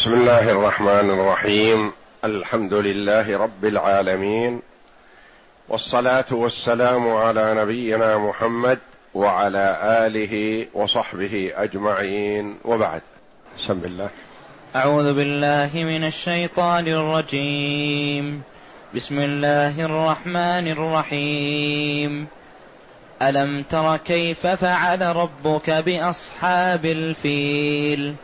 بسم 0.00 0.14
الله 0.14 0.50
الرحمن 0.50 1.10
الرحيم. 1.10 1.92
الحمد 2.24 2.74
لله 2.74 3.38
رب 3.38 3.64
العالمين. 3.64 4.60
والصلاة 5.68 6.24
والسلام 6.30 7.08
على 7.08 7.54
نبينا 7.54 8.18
محمد 8.18 8.78
وعلى 9.14 9.78
آله 9.82 10.66
وصحبه 10.74 11.52
أجمعين. 11.54 12.54
وبعد. 12.64 13.00
بسم 13.58 13.80
الله. 13.84 14.08
أعوذ 14.76 15.14
بالله 15.14 15.70
من 15.74 16.04
الشيطان 16.04 16.88
الرجيم. 16.88 18.42
بسم 18.94 19.18
الله 19.18 19.80
الرحمن 19.80 20.68
الرحيم. 20.68 22.26
ألم 23.22 23.62
تر 23.62 23.96
كيف 23.96 24.46
فعل 24.46 25.16
ربك 25.16 25.70
بأصحاب 25.70 26.84
الفيل؟ 26.84 28.14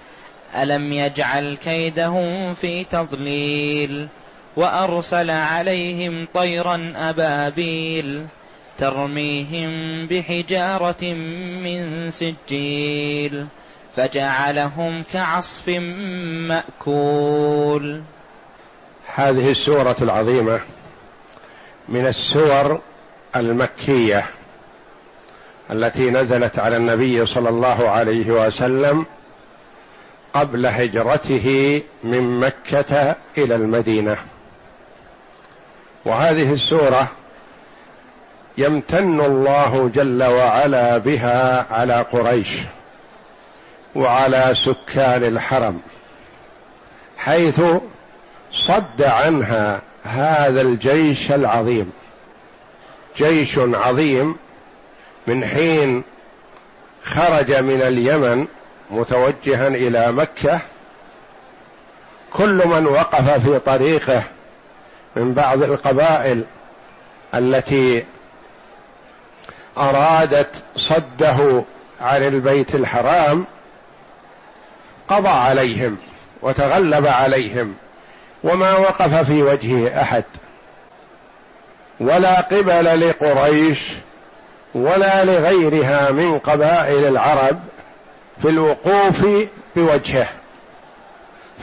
ألم 0.62 0.92
يجعل 0.92 1.56
كيدهم 1.56 2.54
في 2.54 2.84
تضليل 2.84 4.08
وأرسل 4.56 5.30
عليهم 5.30 6.28
طيرا 6.34 6.92
أبابيل 6.96 8.26
ترميهم 8.78 10.06
بحجارة 10.06 11.04
من 11.62 12.10
سجيل 12.10 13.46
فجعلهم 13.96 15.04
كعصف 15.12 15.68
مأكول. 16.48 18.02
هذه 19.14 19.50
السورة 19.50 19.96
العظيمة 20.02 20.60
من 21.88 22.06
السور 22.06 22.80
المكية 23.36 24.24
التي 25.70 26.10
نزلت 26.10 26.58
على 26.58 26.76
النبي 26.76 27.26
صلى 27.26 27.48
الله 27.48 27.88
عليه 27.88 28.30
وسلم 28.30 29.06
قبل 30.36 30.66
هجرته 30.66 31.82
من 32.04 32.40
مكة 32.40 33.16
إلى 33.38 33.54
المدينة. 33.54 34.16
وهذه 36.04 36.52
السورة 36.52 37.08
يمتن 38.58 39.20
الله 39.20 39.90
جل 39.94 40.24
وعلا 40.24 40.98
بها 40.98 41.66
على 41.70 41.94
قريش 41.94 42.48
وعلى 43.94 44.54
سكان 44.54 45.24
الحرم 45.24 45.80
حيث 47.16 47.60
صد 48.52 49.02
عنها 49.02 49.82
هذا 50.02 50.60
الجيش 50.60 51.32
العظيم. 51.32 51.92
جيش 53.16 53.58
عظيم 53.58 54.36
من 55.26 55.44
حين 55.44 56.04
خرج 57.04 57.54
من 57.54 57.82
اليمن 57.82 58.46
متوجها 58.90 59.68
إلى 59.68 60.12
مكة 60.12 60.60
كل 62.32 62.68
من 62.68 62.86
وقف 62.86 63.48
في 63.48 63.58
طريقه 63.58 64.22
من 65.16 65.34
بعض 65.34 65.62
القبائل 65.62 66.44
التي 67.34 68.04
أرادت 69.78 70.62
صده 70.76 71.64
عن 72.00 72.22
البيت 72.22 72.74
الحرام 72.74 73.44
قضى 75.08 75.28
عليهم 75.28 75.96
وتغلب 76.42 77.06
عليهم 77.06 77.74
وما 78.44 78.72
وقف 78.72 79.14
في 79.14 79.42
وجهه 79.42 80.02
أحد. 80.02 80.24
ولا 82.00 82.40
قبل 82.40 83.08
لقريش 83.08 83.92
ولا 84.74 85.24
لغيرها 85.24 86.10
من 86.10 86.38
قبائل 86.38 87.06
العرب 87.06 87.60
في 88.42 88.48
الوقوف 88.48 89.26
بوجهه. 89.76 90.28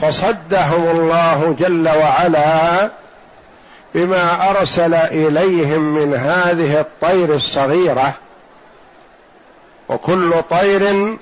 فصدهم 0.00 0.90
الله 0.90 1.56
جل 1.58 1.88
وعلا 1.88 2.90
بما 3.94 4.50
أرسل 4.50 4.94
إليهم 4.94 5.80
من 5.94 6.14
هذه 6.14 6.80
الطير 6.80 7.34
الصغيرة. 7.34 8.14
وكل 9.88 10.42
طير 10.50 11.16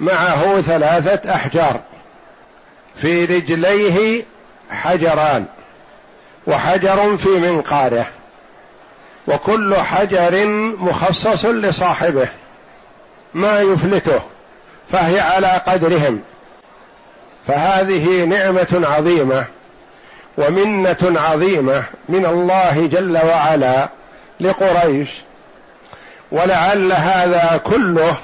معه 0.00 0.60
ثلاثة 0.60 1.34
أحجار. 1.34 1.80
في 2.94 3.24
رجليه 3.24 4.24
حجران 4.70 5.44
وحجر 6.46 7.16
في 7.16 7.28
منقاره 7.28 8.06
وكل 9.26 9.74
حجر 9.74 10.46
مخصص 10.78 11.44
لصاحبه 11.44 12.28
ما 13.34 13.60
يفلته. 13.60 14.20
فهي 14.92 15.20
على 15.20 15.60
قدرهم. 15.66 16.20
فهذه 17.46 18.24
نعمة 18.24 18.82
عظيمة 18.84 19.44
ومنة 20.38 21.20
عظيمة 21.20 21.84
من 22.08 22.26
الله 22.26 22.86
جل 22.86 23.18
وعلا 23.26 23.88
لقريش. 24.40 25.08
ولعل 26.32 26.92
هذا 26.92 27.60
كله 27.64 28.16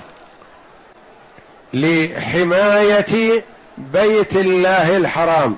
لحماية 1.75 3.45
بيت 3.79 4.37
الله 4.37 4.97
الحرام 4.97 5.57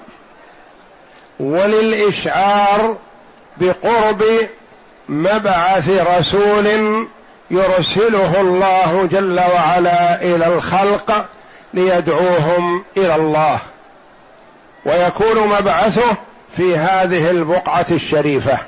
وللإشعار 1.40 2.96
بقرب 3.56 4.22
مبعث 5.08 5.90
رسول 6.18 7.06
يرسله 7.50 8.40
الله 8.40 9.08
جل 9.12 9.40
وعلا 9.40 10.22
إلى 10.22 10.46
الخلق 10.46 11.26
ليدعوهم 11.74 12.84
إلى 12.96 13.14
الله. 13.14 13.58
ويكون 14.86 15.48
مبعثه 15.48 16.16
في 16.56 16.76
هذه 16.76 17.30
البقعة 17.30 17.86
الشريفة. 17.90 18.58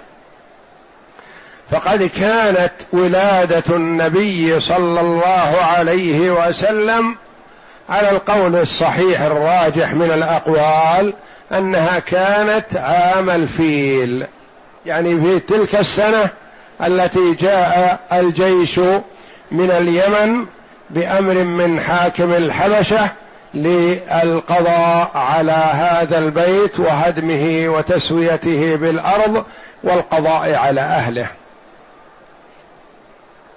فقد 1.71 2.03
كانت 2.03 2.73
ولادة 2.93 3.77
النبي 3.77 4.61
صلى 4.61 5.01
الله 5.01 5.59
عليه 5.77 6.31
وسلم 6.31 7.17
على 7.89 8.11
القول 8.11 8.57
الصحيح 8.57 9.21
الراجح 9.21 9.93
من 9.95 10.11
الأقوال 10.11 11.15
أنها 11.53 11.99
كانت 11.99 12.77
عام 12.77 13.31
الفيل. 13.31 14.27
يعني 14.87 15.21
في 15.21 15.41
تلك 15.41 15.75
السنة 15.75 16.31
التي 16.83 17.35
جاء 17.35 18.01
الجيش 18.13 18.79
من 19.51 19.71
اليمن 19.71 20.47
بأمر 20.91 21.35
من 21.45 21.81
حاكم 21.81 22.33
الحبشة 22.33 23.11
للقضاء 23.55 25.11
على 25.15 25.53
هذا 25.53 26.19
البيت 26.19 26.81
وهدمه 26.81 27.69
وتسويته 27.69 28.77
بالأرض 28.77 29.45
والقضاء 29.85 30.55
على 30.55 30.81
أهله. 30.81 31.27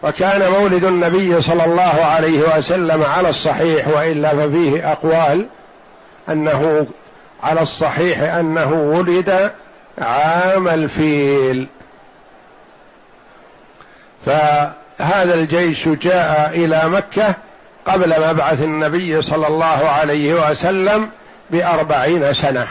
وكان 0.03 0.51
مولد 0.51 0.83
النبي 0.83 1.41
صلى 1.41 1.65
الله 1.65 2.05
عليه 2.05 2.57
وسلم 2.57 3.03
على 3.03 3.29
الصحيح 3.29 3.87
وإلا 3.87 4.29
ففيه 4.29 4.91
أقوال 4.91 5.45
أنه 6.29 6.87
على 7.43 7.61
الصحيح 7.61 8.19
أنه 8.19 8.73
ولد 8.73 9.51
عام 9.97 10.67
الفيل. 10.67 11.67
فهذا 14.27 15.33
الجيش 15.33 15.87
جاء 15.87 16.51
إلى 16.53 16.89
مكة 16.89 17.35
قبل 17.85 18.29
مبعث 18.29 18.63
النبي 18.63 19.21
صلى 19.21 19.47
الله 19.47 19.89
عليه 19.89 20.49
وسلم 20.49 21.09
بأربعين 21.49 22.33
سنة. 22.33 22.67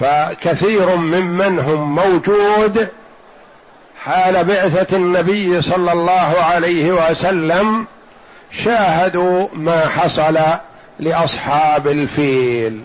فكثير 0.00 0.96
ممن 0.96 1.58
هم 1.60 1.94
موجود 1.94 2.88
حال 4.04 4.44
بعثة 4.44 4.96
النبي 4.96 5.62
صلى 5.62 5.92
الله 5.92 6.36
عليه 6.42 6.92
وسلم 6.92 7.86
شاهدوا 8.50 9.48
ما 9.52 9.88
حصل 9.88 10.38
لأصحاب 11.00 11.88
الفيل. 11.88 12.82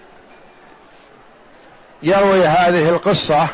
يروي 2.03 2.47
هذه 2.47 2.89
القصة 2.89 3.47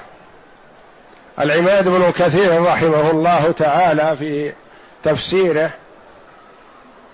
العماد 1.42 1.90
بن 1.90 2.12
كثير 2.12 2.64
رحمه 2.64 3.12
الله 3.12 3.52
تعالى 3.52 4.16
في 4.20 4.54
تفسيره 5.04 5.72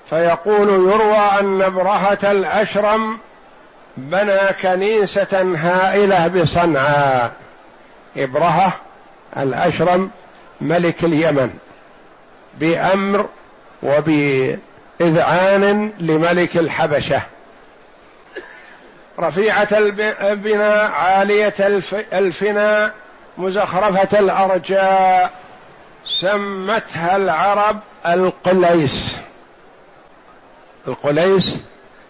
فيقول 0.09 0.69
يروى 0.69 1.17
أن 1.39 1.61
ابرهة 1.61 2.31
الأشرم 2.31 3.17
بنى 3.97 4.39
كنيسة 4.61 5.55
هائلة 5.55 6.27
بصنعاء 6.27 7.31
إبرهة 8.17 8.73
الأشرم 9.37 10.11
ملك 10.61 11.03
اليمن 11.03 11.53
بأمر 12.57 13.25
وبإذعان 13.83 14.61
لملك 15.99 16.57
الحبشة. 16.57 17.21
رفيعة 19.19 19.67
البناء 19.71 20.91
عالية 20.91 21.53
الفناء 22.13 22.93
مزخرفة 23.37 24.19
الأرجاء 24.19 25.31
سمتها 26.19 27.15
العرب 27.15 27.79
القليس. 28.07 29.17
القليس 30.87 31.63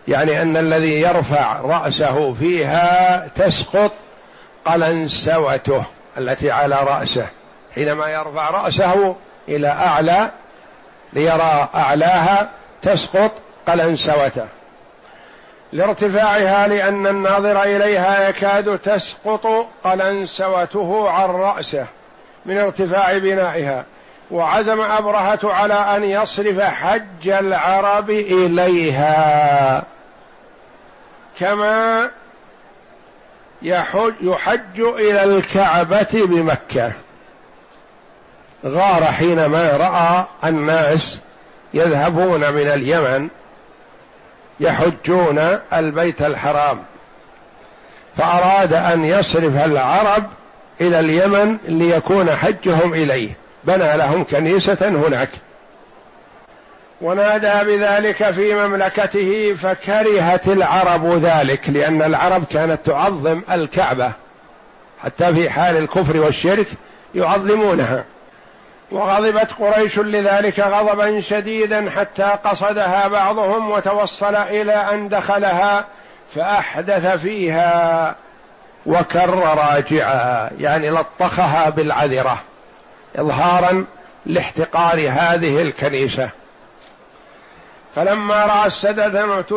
يعني 0.08 0.42
أن 0.42 0.58
الذي 0.58 1.02
يرفع 1.02 1.62
رأسه 1.62 2.34
فيها 2.34 3.28
تسقط 3.28 3.92
قلنسوته 4.66 5.84
التي 6.18 6.52
على 6.52 6.76
رأسه. 6.76 7.30
حينما 7.76 8.10
يرفع 8.10 8.50
رأسه 8.50 9.16
إلى 9.48 9.68
أعلى 9.68 10.32
ليرى 11.14 11.70
أعلاها 11.76 12.50
تسقط 12.82 13.32
قلنسوته. 13.68 14.48
لارتفاعها 15.74 16.68
لأن 16.68 17.08
الناظر 17.08 17.64
إليها 17.64 18.30
يكاد 18.30 18.80
تسقط 18.80 19.68
قلنسوته 19.84 21.10
عن 21.10 21.30
رأسه 21.30 21.86
من 22.46 22.58
ارتفاع 22.58 23.18
بنائها 23.18 23.86
وعزم 24.32 24.82
أبرهة 24.82 25.40
على 25.44 25.74
أن 25.74 26.04
يصرف 26.04 26.62
حج 26.62 27.30
العرب 27.30 28.10
إليها. 28.10 29.84
كما 31.40 32.10
يحج, 33.62 34.14
يحج 34.22 34.80
إلى 34.80 35.24
الكعبة 35.24 36.08
بمكة. 36.14 36.92
غار 38.66 39.04
حينما 39.04 39.72
رأى 39.72 40.26
الناس 40.50 41.22
يذهبون 41.74 42.40
من 42.40 42.68
اليمن 42.68 43.30
يحجون 44.60 45.40
البيت 45.74 46.22
الحرام. 46.22 46.80
فأراد 48.18 48.74
أن 48.74 49.06
يصرف 49.06 49.66
العرب 49.66 50.24
إلى 50.82 51.00
اليمن 51.00 51.58
ليكون 51.68 52.32
حجهم 52.32 52.94
إليه. 52.94 53.30
بنى 53.64 53.98
لهم 53.98 54.24
كنيسة 54.24 54.78
هناك. 54.82 55.30
ونادى 57.02 57.78
بذلك 57.78 58.32
في 58.32 58.54
مملكته 58.54 59.54
فكرهت 59.54 60.48
العرب 60.48 61.08
ذلك 61.08 61.70
لأن 61.70 62.02
العرب 62.02 62.44
كانت 62.46 62.86
تعظم 62.86 63.42
الكعبة. 63.52 64.12
حتى 65.04 65.34
في 65.34 65.50
حال 65.50 65.78
الكفر 65.78 66.18
والشرك 66.20 66.68
يعظمونها. 67.16 68.06
وغضبت 68.92 69.54
قريش 69.60 70.00
لذلك 70.00 70.60
غضبا 70.60 71.20
شديدا 71.20 71.90
حتى 71.90 72.24
قصدها 72.24 73.08
بعضهم 73.08 73.72
وتوصل 73.72 74.36
إلى 74.36 74.74
أن 74.74 75.10
دخلها 75.10 75.86
فأحدث 76.36 77.08
فيها 77.08 78.16
وكر 78.86 79.30
راجعها 79.40 80.52
يعني 80.60 80.90
لطخها 80.90 81.70
بالعذرة 81.70 82.42
اظهارا 83.16 83.86
لاحتقار 84.26 85.00
هذه 85.10 85.62
الكنيسة. 85.62 86.30
فلما 87.96 88.46
رأى 88.46 88.68
السدة 88.68 89.08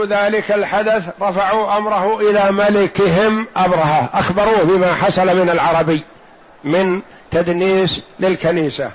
ذلك 0.05 0.53
الحدث 0.53 1.09
رفعوا 1.23 1.77
أمره 1.77 2.21
إلى 2.21 2.53
ملكهم 2.53 3.47
أبرهة. 3.57 4.11
أخبروه 4.13 4.65
بما 4.65 4.95
حصل 4.95 5.37
من 5.43 5.51
العربي 5.51 6.05
من 6.65 7.01
تدنيس 7.31 8.03
للكنيسة. 8.21 8.91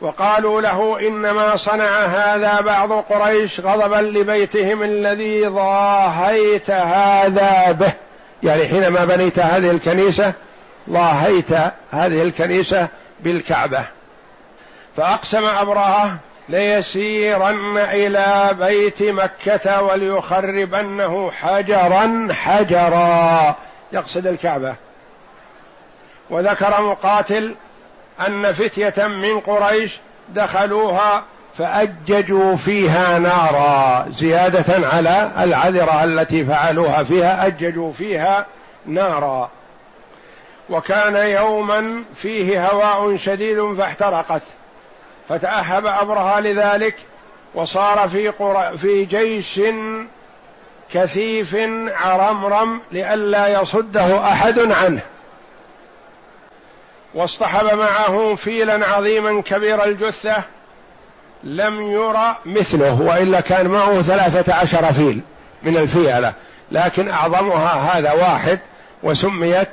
وقالوا 0.00 0.60
له 0.60 1.08
إنما 1.08 1.56
صنع 1.56 2.04
هذا 2.04 2.60
بعض 2.60 2.92
قريش 2.92 3.60
غضبا 3.60 3.96
لبيتهم 3.96 4.82
الذي 4.82 5.46
ضاهيت 5.46 6.70
هذا 6.70 7.72
به. 7.72 7.92
يعني 8.42 8.68
حينما 8.68 9.04
بنيت 9.04 9.38
هذه 9.38 9.70
الكنيسة 9.70 10.32
ضاهيت 10.90 11.52
هذه 11.90 12.22
الكنيسة 12.22 12.88
بالكعبة. 13.20 13.86
فأقسم 14.96 15.44
ابرهه 15.44 16.16
ليسيرن 16.48 17.78
إلى 17.78 18.50
بيت 18.52 19.02
مكة 19.02 19.82
وليخربنه 19.82 21.30
حجرا 21.30 22.28
حجرا. 22.32 23.54
يقصد 23.92 24.26
الكعبة. 24.26 24.74
وذكر 26.30 26.82
مقاتل 26.82 27.54
أن 28.26 28.52
فتية 28.52 29.06
من 29.06 29.40
قريش 29.40 30.00
دخلوها 30.28 31.24
فأججوا 31.58 32.56
فيها 32.56 33.18
نارا 33.18 34.06
زيادة 34.10 34.88
على 34.88 35.32
العذرة 35.40 36.04
التي 36.04 36.44
فعلوها 36.44 37.02
فيها 37.02 37.46
أججوا 37.46 37.92
فيها 37.92 38.46
نارا. 38.86 39.50
وكان 40.70 41.16
يوما 41.16 42.02
فيه 42.14 42.66
هواء 42.68 43.16
شديد 43.16 43.74
فاحترقت 43.74 44.42
فتأهب 45.28 45.86
أبرهة 45.86 46.40
لذلك 46.40 46.94
وصار 47.54 48.08
في 48.08 48.28
قرى 48.28 48.78
في 48.78 49.04
جيش 49.04 49.60
كثيف 50.92 51.56
عرمرم 51.88 52.80
لئلا 52.92 53.48
يصده 53.62 54.32
أحد 54.32 54.58
عنه. 54.58 55.00
واصطحب 57.16 57.78
معه 57.78 58.34
فيلا 58.34 58.86
عظيما 58.86 59.42
كبير 59.42 59.84
الجثة 59.84 60.42
لم 61.44 61.82
يرى 61.82 62.36
مثله 62.46 63.02
وإلا 63.02 63.40
كان 63.40 63.66
معه 63.66 64.02
ثلاثة 64.02 64.54
عشر 64.54 64.92
فيل 64.92 65.20
من 65.62 65.76
الفيلة 65.76 66.32
لكن 66.72 67.10
أعظمها 67.10 67.98
هذا 67.98 68.12
واحد 68.12 68.60
وسميت 69.02 69.68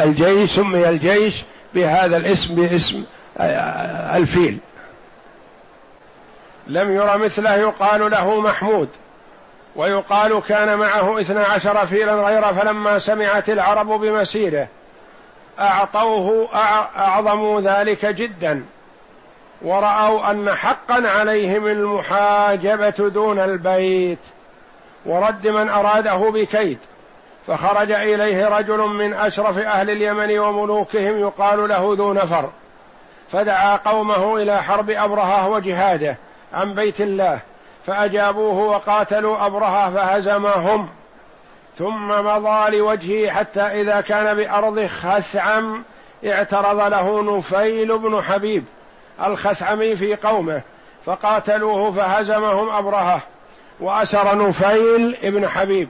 الجيش 0.00 0.50
سمي 0.50 0.88
الجيش 0.88 1.44
بهذا 1.74 2.16
الاسم 2.16 2.54
باسم 2.54 3.04
الفيل. 4.16 4.58
لم 6.66 6.94
ير 6.94 7.18
مثله 7.18 7.54
يقال 7.54 8.10
له 8.10 8.40
محمود 8.40 8.88
ويقال 9.76 10.42
كان 10.48 10.78
معه 10.78 11.20
اثنا 11.20 11.44
عشر 11.44 11.86
فيلا 11.86 12.14
غير 12.14 12.54
فلما 12.54 12.98
سمعت 12.98 13.50
العرب 13.50 13.86
بمسيره 13.86 14.68
أعطوه 15.60 16.48
أعظموا 16.96 17.60
ذلك 17.60 18.06
جدا. 18.06 18.64
ورأوا 19.62 20.30
أن 20.30 20.54
حقا 20.54 21.08
عليهم 21.08 21.66
المحاجبة 21.66 23.08
دون 23.08 23.38
البيت. 23.38 24.18
ورد 25.06 25.48
من 25.48 25.68
أراده 25.68 26.30
بكيد. 26.30 26.78
فخرج 27.46 27.92
إليه 27.92 28.48
رجل 28.48 28.78
من 28.78 29.14
أشرف 29.14 29.58
أهل 29.58 29.90
اليمن 29.90 30.38
وملوكهم 30.38 31.20
يقال 31.20 31.68
له 31.68 31.94
ذو 31.96 32.12
نفر. 32.12 32.50
فدعا 33.32 33.76
قومه 33.76 34.36
إلى 34.36 34.62
حرب 34.62 34.90
أبرهة 34.90 35.48
وجهاده 35.48 36.16
عن 36.52 36.74
بيت 36.74 37.00
الله. 37.00 37.38
فأجابوه 37.86 38.58
وقاتلوا 38.58 39.46
أبرهة 39.46 39.94
فهزمهم. 39.94 40.88
ثم 41.78 42.08
مضى 42.08 42.78
لوجهه 42.78 43.30
حتى 43.30 43.60
إذا 43.60 44.00
كان 44.00 44.36
بأرض 44.36 44.86
خثعم 44.86 45.82
اعترض 46.26 46.80
له 46.80 47.38
نفيل 47.38 47.98
بن 47.98 48.22
حبيب 48.22 48.64
الخثعمي 49.24 49.96
في 49.96 50.16
قومه 50.16 50.62
فقاتلوه 51.06 51.92
فهزمهم 51.92 52.68
أبرهة 52.68 53.20
وأسر 53.80 54.48
نفيل 54.48 55.16
ابن 55.22 55.48
حبيب. 55.48 55.88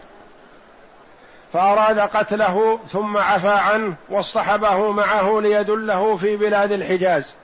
فأراد 1.53 1.99
قتله 1.99 2.79
ثم 2.89 3.17
عفى 3.17 3.49
عنه 3.49 3.95
واصطحبه 4.09 4.93
معه 4.93 5.41
ليدله 5.41 6.17
في 6.17 6.37
بلاد 6.37 6.73
الحجاز. 6.73 7.35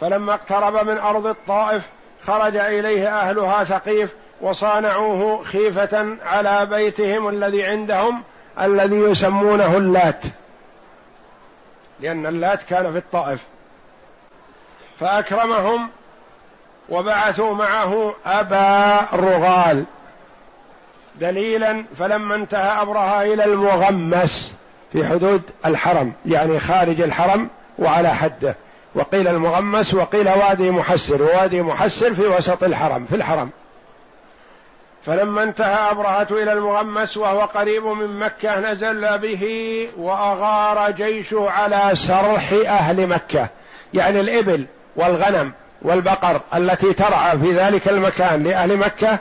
فلما 0.00 0.34
اقترب 0.34 0.86
من 0.86 0.98
أرض 0.98 1.26
الطائف 1.26 1.88
خرج 2.26 2.56
إليه 2.56 3.20
أهلها 3.20 3.64
ثقيف 3.64 4.14
وصانعوه 4.40 5.44
خيفة 5.44 6.16
على 6.22 6.66
بيتهم 6.66 7.28
الذي 7.28 7.64
عندهم 7.64 8.22
الذي 8.60 8.96
يسمونه 8.96 9.76
اللات. 9.76 10.24
لأن 12.00 12.26
اللات 12.26 12.62
كان 12.62 12.92
في 12.92 12.98
الطائف. 12.98 13.44
فأكرمهم 15.00 15.88
وبعثوا 16.88 17.54
معه 17.54 18.14
أبا 18.26 19.00
رغال. 19.14 19.84
دليلا 21.20 21.84
فلما 21.98 22.34
انتهى 22.34 22.82
أبرهة 22.82 23.22
إلى 23.22 23.44
المغمس 23.44 24.54
في 24.92 25.06
حدود 25.06 25.42
الحرم 25.66 26.12
يعني 26.26 26.58
خارج 26.58 27.00
الحرم 27.00 27.48
وعلى 27.78 28.14
حدة. 28.14 28.56
وقيل 28.94 29.28
المغمس 29.28 29.94
وقيل 29.94 30.28
وادي 30.28 30.70
محسر 30.70 31.22
ووادي 31.22 31.62
محسر 31.62 32.14
في 32.14 32.22
وسط 32.22 32.64
الحرم 32.64 33.04
في 33.04 33.16
الحرم. 33.16 33.50
فلما 35.08 35.42
انتهى 35.42 35.90
أبرهة 35.90 36.26
إلى 36.30 36.52
المغمس 36.52 37.16
وهو 37.16 37.40
قريب 37.40 37.84
من 37.86 38.18
مكة 38.18 38.60
نزل 38.60 39.18
به 39.18 39.44
وأغار 39.96 40.90
جيشه 40.90 41.50
على 41.50 41.90
سرح 41.94 42.52
أهل 42.66 43.06
مكة 43.06 43.48
يعني 43.94 44.20
الإبل 44.20 44.66
والغنم 44.96 45.52
والبقر 45.82 46.40
التي 46.54 46.92
ترعى 46.92 47.38
في 47.38 47.52
ذلك 47.52 47.88
المكان 47.88 48.42
لأهل 48.42 48.76
مكة. 48.76 49.18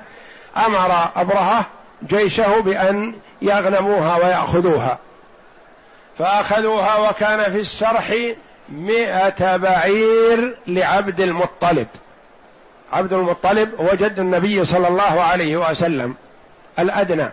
أمر 0.58 1.10
أبرهة 1.16 1.66
جيشه 2.08 2.60
بأن 2.60 3.16
يغنموها 3.42 4.16
ويأخذوها. 4.16 5.00
فأخذوها 6.20 7.10
وكان 7.10 7.52
في 7.52 7.60
السرح 7.60 8.14
مئة 8.70 9.58
بعير 9.58 10.58
لعبد 10.68 11.22
المطلب. 11.22 11.88
عبد 12.94 13.14
المطلب 13.14 13.76
هو 13.82 13.96
جد 13.96 14.20
النبي 14.20 14.66
صلى 14.66 14.88
الله 14.88 15.22
عليه 15.22 15.58
وسلم 15.58 16.16
الأدنى. 16.80 17.30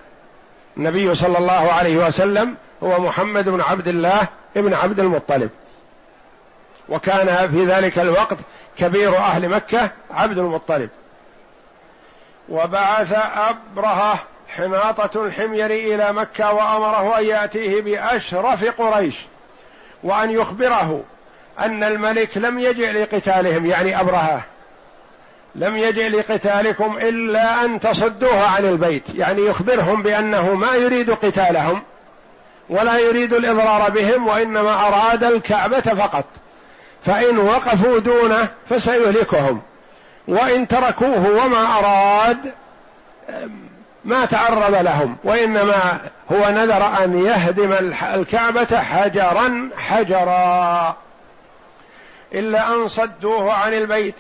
النبي 0.77 1.15
صلى 1.15 1.39
الله 1.39 1.73
عليه 1.73 2.07
وسلم 2.07 2.57
هو 2.83 3.01
محمد 3.01 3.49
بن 3.49 3.61
عبد 3.61 3.89
الله 3.89 4.29
ابن 4.57 4.75
عبد 4.75 5.01
المطلب. 5.01 5.51
وكان 6.89 7.51
في 7.51 7.65
ذلك 7.65 7.99
الوقت 7.99 8.39
كبير 8.79 9.17
أهل 9.17 9.49
مكة 9.49 9.91
عبد 10.11 10.39
المطلب. 10.39 10.91
وبعث 12.49 13.13
أبرهة 13.35 14.23
حناطة 14.49 15.27
الحمير 15.27 15.67
إلى 15.67 16.13
مكة 16.13 16.53
وأمره 16.53 17.19
أن 17.19 17.25
يأتيه 17.25 17.83
بأشرف 17.83 18.65
قريش 18.65 19.17
وأن 20.03 20.31
يخبره 20.31 21.03
أن 21.59 21.85
الملك 21.85 22.37
لم 22.37 22.59
يجئ 22.59 22.93
لقتالهم 22.93 23.67
يعني 23.67 24.01
أبرهة. 24.01 24.43
لم 25.55 25.77
يجئ 25.77 26.09
لقتالكم 26.09 26.99
إلا 26.99 27.65
أن 27.65 27.81
تصدوه 27.81 28.49
عن 28.49 28.65
البيت. 28.65 29.15
يعني 29.15 29.47
يخبرهم 29.47 30.03
بأنه 30.03 30.55
ما 30.55 30.75
يريد 30.75 31.11
قتالهم 31.11 31.83
ولا 32.71 32.99
يريد 32.99 33.35
الإضرار 33.35 33.91
بهم 33.91 34.29
وإنما 34.29 34.87
أراد 34.89 35.25
الكعبة 35.25 35.81
فقط. 35.81 36.25
فإن 37.03 37.39
وقفوا 37.39 37.99
دونه 37.99 38.49
فسيهلكهم. 38.69 39.63
وإن 40.29 40.69
تركوه 40.69 41.45
وما 41.45 41.79
أراد 41.79 42.53
ما 44.05 44.25
تعرض 44.25 44.75
لهم. 44.75 45.17
وإنما 45.25 46.01
هو 46.33 46.51
نذر 46.51 47.05
أن 47.05 47.25
يهدم 47.25 47.73
الكعبة 48.15 48.79
حجرا 48.81 49.71
حجرا. 49.77 50.97
إلا 52.35 52.75
أن 52.75 52.89
صدوه 52.89 53.53
عن 53.53 53.75
البيت. 53.75 54.15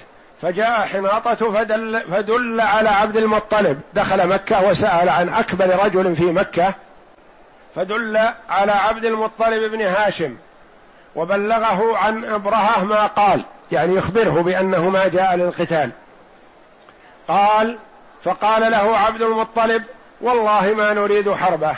فجاء 0.44 0.86
حناطة 0.86 1.52
فدل, 1.52 2.00
فدل 2.00 2.60
على 2.60 2.88
عبد 2.88 3.16
المطلب. 3.16 3.80
دخل 3.94 4.28
مكة 4.28 4.68
وسأل 4.68 5.08
عن 5.08 5.28
أكبر 5.28 5.84
رجل 5.84 6.16
في 6.16 6.24
مكة. 6.24 6.74
فدل 7.74 8.20
على 8.48 8.72
عبد 8.72 9.04
المطلب 9.04 9.70
بن 9.70 9.82
هاشم. 9.82 10.36
وبلغه 11.16 11.96
عن 11.96 12.24
ابرهه 12.24 12.84
ما 12.84 13.06
قال. 13.06 13.44
يعني 13.72 13.94
يخبره 13.94 14.42
بأنه 14.42 14.88
ما 14.88 15.08
جاء 15.08 15.36
للقتال. 15.36 15.90
قال 17.28 17.78
فقال 18.24 18.72
له 18.72 18.96
عبد 18.96 19.22
المطلب 19.22 19.82
والله 20.20 20.74
ما 20.76 20.92
نريد 20.94 21.32
حربه. 21.32 21.76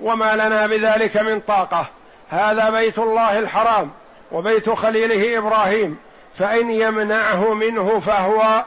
وما 0.00 0.34
لنا 0.34 0.66
بذلك 0.66 1.16
من 1.16 1.40
طاقة. 1.40 1.86
هذا 2.30 2.70
بيت 2.70 2.98
الله 2.98 3.38
الحرام. 3.38 3.90
وبيت 4.32 4.70
خليله 4.70 5.38
إبراهيم. 5.38 5.98
فإن 6.38 6.70
يمنعه 6.70 7.54
منه 7.54 7.98
فهو 7.98 8.64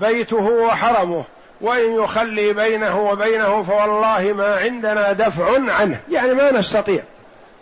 بيته 0.00 0.44
وحرمه 0.44 1.24
وإن 1.60 2.02
يخلي 2.02 2.52
بينه 2.52 3.00
وبينه 3.00 3.62
فوالله 3.62 4.32
ما 4.32 4.56
عندنا 4.56 5.12
دفع 5.12 5.44
عنه. 5.54 6.00
يعني 6.10 6.34
ما 6.34 6.52
نستطيع. 6.52 7.02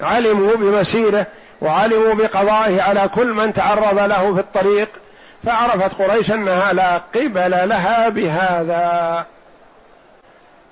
علموا 0.01 0.57
بمسيره 0.57 1.27
وعلموا 1.61 2.15
بقضائه 2.15 2.83
على 2.83 3.09
كل 3.15 3.27
من 3.27 3.53
تعرض 3.53 3.99
له 3.99 4.35
في 4.35 4.41
الطريق 4.41 4.89
فعرفت 5.45 6.03
قريش 6.03 6.31
أنها 6.31 6.73
لا 6.73 6.97
قبل 6.97 7.69
لها 7.69 8.09
بهذا. 8.09 9.27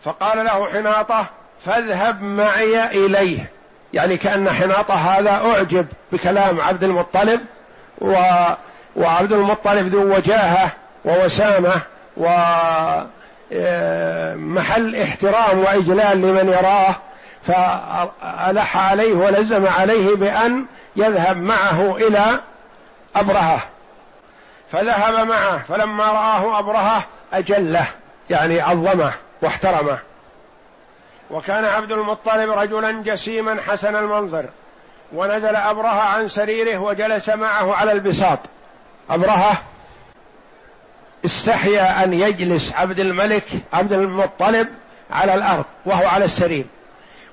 فقال 0.05 0.45
له 0.45 0.67
حناطة 0.67 1.27
فاذهب 1.65 2.23
معي 2.23 3.07
إليه. 3.07 3.51
يعني 3.93 4.17
كأن 4.17 4.51
حناطة 4.51 4.95
هذا 4.95 5.31
أعجب 5.31 5.87
بكلام 6.13 6.61
عبد 6.61 6.85
المطلب. 6.85 7.41
و 8.01 8.15
وعبد 8.97 9.33
المطلب 9.33 9.87
ذو 9.87 10.15
وجاهة 10.17 10.73
ووسامة 11.05 11.83
ومحل 12.17 13.03
احترام 14.97 15.59
وإجلال 15.59 16.23
لمن 16.23 16.49
يراه 16.49 16.95
فألح 17.43 18.91
عليه 18.91 19.13
ولزم 19.13 19.67
عليه 19.67 20.17
بأن 20.17 20.67
يذهب 20.97 21.37
معه 21.37 21.97
إلى 21.97 22.25
أبرهة. 23.17 23.61
فذهب 24.73 25.27
معه 25.27 25.63
فلما 25.69 26.05
رآه 26.05 26.59
أبرهة 26.59 27.05
أجله 27.33 27.87
يعني 28.31 28.61
عظمه 28.61 29.13
واحترمه. 29.43 29.99
وكان 31.31 31.65
عبد 31.65 31.93
المطلب 31.93 32.51
رجلا 32.51 32.91
جسيما 32.91 33.61
حسن 33.63 33.97
المنظر. 33.97 34.45
ونزل 35.13 35.57
أبرهة 35.57 36.01
عن 36.01 36.29
سريره 36.29 36.79
وجلس 36.79 37.29
معه 37.29 37.75
على 37.75 37.93
البساط. 37.93 38.39
أبرهة 39.11 39.63
استحيا 41.25 42.05
أن 42.05 42.13
يجلس 42.13 42.75
عبد 42.75 43.01
الملك 43.01 43.45
عبد 43.73 43.93
المطلب 43.93 44.69
على 45.11 45.35
الأرض 45.35 45.65
وهو 45.87 46.07
على 46.07 46.25
السرير. 46.25 46.65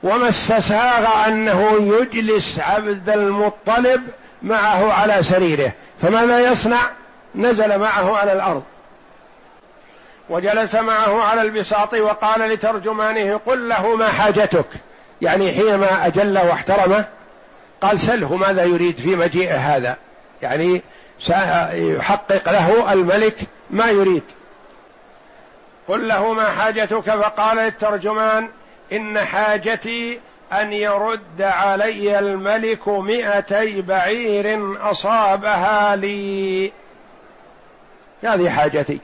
وما 0.04 0.30
استساغ 0.30 1.28
أنه 1.28 1.96
يجلس 1.98 2.60
عبد 2.60 3.10
المطلب 3.10 4.08
معه 4.42 4.94
على 4.94 5.24
سريره. 5.24 5.72
فماذا 6.02 6.52
يصنع؟ 6.52 6.82
نزل 7.36 7.80
معه 7.80 8.18
على 8.18 8.34
الأرض. 8.34 8.64
وجلس 10.30 10.76
معه 10.76 11.22
على 11.22 11.42
البساط 11.42 11.94
وقال 11.94 12.42
لترجمانه 12.42 13.40
قل 13.46 13.70
له 13.70 13.96
ما 13.96 14.08
حاجتك. 14.08 14.66
يعني 15.22 15.52
حينما 15.52 16.08
أجل 16.08 16.38
واحترمه 16.38 17.06
قال 17.82 18.00
سله 18.00 18.36
ماذا 18.36 18.64
يريد 18.64 18.98
في 18.98 19.16
مجيء 19.16 19.52
هذا. 19.52 19.98
يعني 20.42 20.82
سيحقق 21.20 22.50
له 22.52 22.94
الملك 22.94 23.36
ما 23.70 23.90
يريد. 23.90 24.24
قل 25.88 26.08
له 26.08 26.34
ما 26.34 26.50
حاجتك؟ 26.50 27.00
فقال 27.00 27.58
للترجمان 27.58 28.50
إن 28.94 29.20
حاجتي 29.20 30.20
أن 30.54 30.74
يرد 30.74 31.42
علي 31.42 32.20
الملك 32.20 32.88
مئتي 32.88 33.82
بعير 33.82 34.78
أصابها 34.92 35.96
لي. 35.96 36.72
هذه 38.24 38.50
حاجتي. 38.50 39.00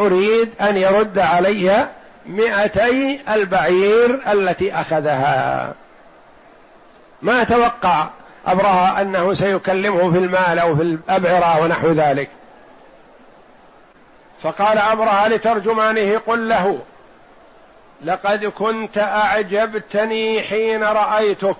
أريد 0.00 0.50
أن 0.60 0.76
يرد 0.76 1.18
علي 1.18 1.88
مئتي 2.26 3.20
البعير 3.28 4.32
التي 4.32 4.74
أخذها. 4.74 5.74
ما 7.22 7.44
توقع 7.44 8.08
أبرهة 8.46 9.00
أنه 9.00 9.34
سيكلمه 9.34 10.12
في 10.12 10.18
المال 10.18 10.58
أو 10.58 10.76
في 10.76 10.82
الأبعرة 10.82 11.62
ونحو 11.62 11.88
ذلك. 11.88 12.28
فقال 14.42 14.78
أبرهة 14.78 15.28
لترجمانه 15.28 16.18
قل 16.18 16.48
له 16.48 16.78
لقد 18.04 18.44
كنت 18.44 18.98
أعجبتني 18.98 20.42
حين 20.42 20.84
رأيتك 20.84 21.56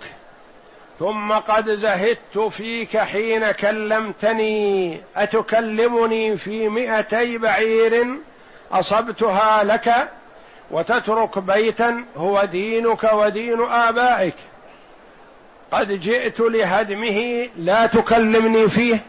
ثم 0.98 1.32
قد 1.32 1.70
زهدت 1.70 2.38
فيك 2.38 2.98
حين 2.98 3.50
كلمتني 3.50 5.00
أتكلمني 5.16 6.36
في 6.36 6.68
مئتي 6.68 7.38
بعير 7.38 8.06
أصبتها 8.72 9.64
لك 9.64 10.08
وتترك 10.70 11.38
بيتا 11.38 12.04
هو 12.16 12.44
دينك 12.44 13.12
ودين 13.12 13.62
آبائك. 13.62 14.34
قد 15.76 16.00
جئت 16.00 16.40
لهدمه 16.40 17.48
لا 17.58 17.86
تكلمني 17.86 18.68
فيه. 18.68 19.00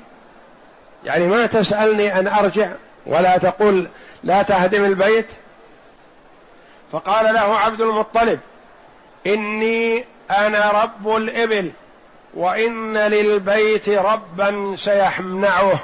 يعني 1.06 1.28
ما 1.28 1.46
تسألني 1.46 2.20
أن 2.20 2.28
أرجع 2.28 2.72
ولا 3.06 3.38
تقول 3.38 3.88
لا 4.24 4.42
تهدم 4.42 4.86
البيت. 4.86 5.28
فقال 6.92 7.34
له 7.34 7.58
عبد 7.58 7.82
المطلب 7.82 8.40
إني 9.28 10.06
أنا 10.32 10.72
رب 10.72 11.16
الإبل 11.16 11.72
وإن 12.34 12.98
للبيت 12.98 13.90
ربا 13.90 14.76
سيمنعه 14.78 15.80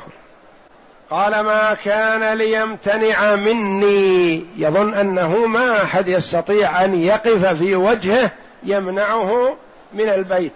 قال 1.10 1.40
ما 1.40 1.78
كان 1.86 2.38
ليمتنع 2.38 3.36
مني. 3.36 4.46
يظن 4.58 4.94
أنه 4.94 5.46
ما 5.46 5.84
أحد 5.84 6.08
يستطيع 6.08 6.86
أن 6.86 7.02
يقف 7.02 7.46
في 7.46 7.76
وجهه 7.76 8.32
يمنعه 8.64 9.58
من 9.94 10.10
البيت. 10.10 10.54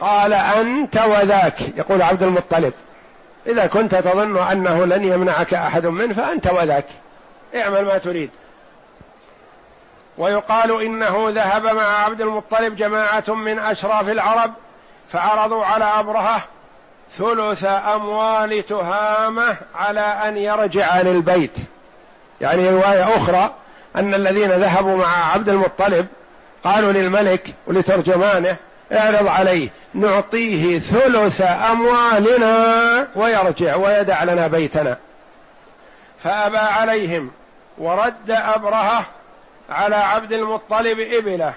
قال 0.00 0.32
أنت 0.32 0.96
وذاك 0.96 1.60
يقول 1.76 2.02
عبد 2.02 2.22
المطلب. 2.22 2.72
إذا 3.46 3.66
كنت 3.66 3.94
تظن 3.94 4.38
أنه 4.38 4.84
لن 4.84 5.04
يمنعك 5.04 5.54
أحد 5.54 5.86
منه 5.86 6.14
فأنت 6.14 6.46
وذاك. 6.46 6.86
اعمل 7.54 7.84
ما 7.84 7.98
تريد. 7.98 8.30
ويقال 10.18 10.82
إنه 10.82 11.30
ذهب 11.30 11.66
مع 11.66 12.04
عبد 12.04 12.20
المطلب 12.20 12.76
جماعة 12.76 13.24
من 13.28 13.58
أشراف 13.58 14.08
العرب 14.08 14.52
فعرضوا 15.12 15.64
على 15.64 15.84
أبرهة 15.84 16.44
ثلث 17.12 17.64
أموال 17.64 18.66
تهامة 18.66 19.56
على 19.74 20.00
أن 20.00 20.36
يرجع 20.36 21.00
للبيت. 21.00 21.56
يعني 22.40 22.70
رواية 22.70 23.16
أخرى 23.16 23.54
أن 23.96 24.14
الذين 24.14 24.50
ذهبوا 24.50 24.96
مع 24.96 25.32
عبد 25.32 25.48
المطلب 25.48 26.06
قالوا 26.64 26.92
للملك 26.92 27.54
ولترجمانه 27.66 28.56
اعرض 28.92 29.26
عليه 29.26 29.68
نعطيه 29.94 30.78
ثلث 30.78 31.40
أموالنا 31.70 33.08
ويرجع 33.16 33.76
ويدع 33.76 34.24
لنا 34.24 34.46
بيتنا. 34.46 34.98
فأبى 36.24 36.58
عليهم 36.58 37.30
ورد 37.78 38.30
أبرهه 38.30 39.06
على 39.70 39.96
عبد 39.96 40.32
المطلب 40.32 41.00
إبله 41.00 41.54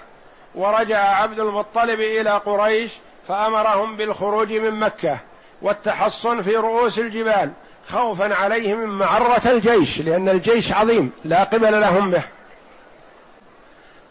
ورجع 0.55 0.99
عبد 0.99 1.39
المطلب 1.39 1.99
إلى 1.99 2.29
قريش 2.29 2.91
فأمرهم 3.27 3.97
بالخروج 3.97 4.53
من 4.53 4.71
مكة 4.71 5.17
والتحصن 5.61 6.41
في 6.41 6.55
رؤوس 6.55 6.99
الجبال 6.99 7.51
خوفا 7.89 8.35
عليهم 8.35 8.79
من 8.79 8.89
معرة 8.89 9.41
الجيش 9.45 10.01
لأن 10.01 10.29
الجيش 10.29 10.73
عظيم 10.73 11.11
لا 11.25 11.43
قبل 11.43 11.81
لهم 11.81 12.11
به. 12.11 12.23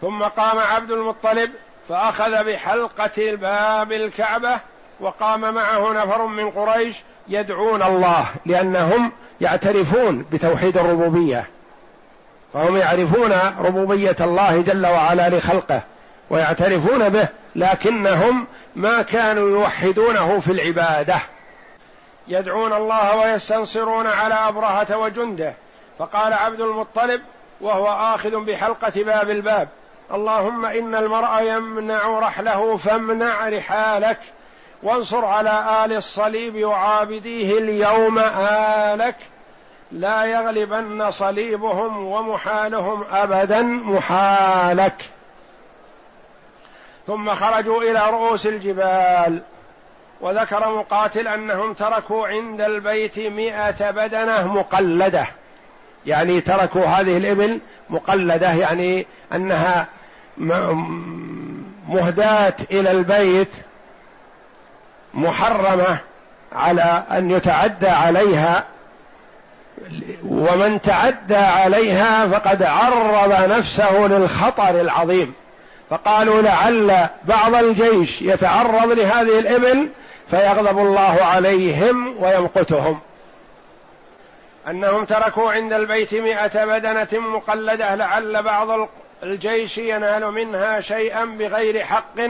ثم 0.00 0.22
قام 0.22 0.58
عبد 0.58 0.90
المطلب 0.90 1.50
فأخذ 1.90 2.44
بحلقة 2.44 3.36
باب 3.36 3.92
الكعبة 3.92 4.60
وقام 5.00 5.54
معه 5.54 5.92
نفر 5.92 6.26
من 6.26 6.50
قريش 6.50 6.96
يدعون 7.28 7.82
الله 7.82 8.30
لأنهم 8.46 9.12
يعترفون 9.40 10.24
بتوحيد 10.32 10.78
الربوبية. 10.78 11.46
فهم 12.54 12.76
يعرفون 12.76 13.32
ربوبية 13.58 14.16
الله 14.20 14.62
جل 14.62 14.86
وعلا 14.86 15.28
لخلقه 15.28 15.82
ويعترفون 16.30 17.08
به 17.08 17.28
لكنهم 17.56 18.46
ما 18.76 19.02
كانوا 19.02 19.50
يوحدونه 19.50 20.40
في 20.40 20.52
العبادة. 20.52 21.16
يدعون 22.28 22.72
الله 22.72 23.16
ويستنصرون 23.16 24.06
على 24.06 24.34
أبرهة 24.34 24.96
وجنده. 24.98 25.54
فقال 25.98 26.32
عبد 26.32 26.60
المطلب 26.60 27.22
وهو 27.60 27.86
آخذ 27.86 28.36
بحلقة 28.44 29.04
باب 29.04 29.30
الباب. 29.30 29.68
اللهم 30.12 30.66
إن 30.66 30.94
المرء 30.94 31.42
يمنع 31.42 32.18
رحله 32.18 32.76
فامنع 32.76 33.48
رحالك 33.48 34.18
وانصر 34.82 35.24
على 35.24 35.84
آل 35.84 35.92
الصليب 35.92 36.64
وعابديه 36.64 37.58
اليوم 37.58 38.18
آلك. 38.18 39.16
لا 39.92 40.24
يغلبن 40.24 41.10
صليبهم 41.10 42.06
ومحالهم 42.06 43.04
ابدا 43.12 43.62
محالك. 43.62 45.02
ثم 47.06 47.34
خرجوا 47.34 47.82
إلى 47.82 48.10
رؤوس 48.10 48.46
الجبال 48.46 49.42
وذكر 50.20 50.70
مقاتل 50.70 51.28
أنهم 51.28 51.72
تركوا 51.72 52.28
عند 52.28 52.60
البيت 52.60 53.18
مئة 53.18 53.90
بدنة 53.90 54.54
مقلدة. 54.54 55.26
يعني 56.06 56.40
تركوا 56.40 56.84
هذه 56.84 57.16
الإبل 57.16 57.60
مقلدة 57.90 58.52
يعني 58.52 59.06
أنها 59.32 59.88
مهداة 61.88 62.54
إلى 62.70 62.90
البيت 62.90 63.50
محرمة 65.14 65.98
على 66.52 67.04
أن 67.10 67.30
يتعدى 67.30 67.88
عليها 67.88 68.64
ومن 70.24 70.80
تعدى 70.80 71.36
عليها 71.36 72.28
فقد 72.28 72.62
عرض 72.62 73.50
نفسه 73.50 74.06
للخطر 74.06 74.80
العظيم. 74.80 75.34
فقالوا 75.90 76.42
لعل 76.42 77.08
بعض 77.24 77.54
الجيش 77.54 78.22
يتعرض 78.22 78.92
لهذه 78.92 79.38
الإبل 79.38 79.88
فيغضب 80.30 80.78
الله 80.78 81.18
عليهم 81.22 82.22
ويمقتهم. 82.22 83.00
أنهم 84.68 85.04
تركوا 85.04 85.52
عند 85.52 85.72
البيت 85.72 86.14
مئة 86.14 86.64
بدنة 86.64 87.20
مقلدة 87.20 87.94
لعل 87.94 88.42
بعض 88.42 88.88
الجيش 89.22 89.78
ينال 89.78 90.30
منها 90.30 90.80
شيئا 90.80 91.24
بغير 91.24 91.84
حق 91.84 92.20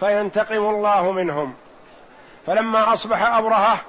فينتقم 0.00 0.68
الله 0.68 1.12
منهم. 1.12 1.54
فلما 2.46 2.92
أصبح 2.92 3.22
أبرهة 3.22 3.80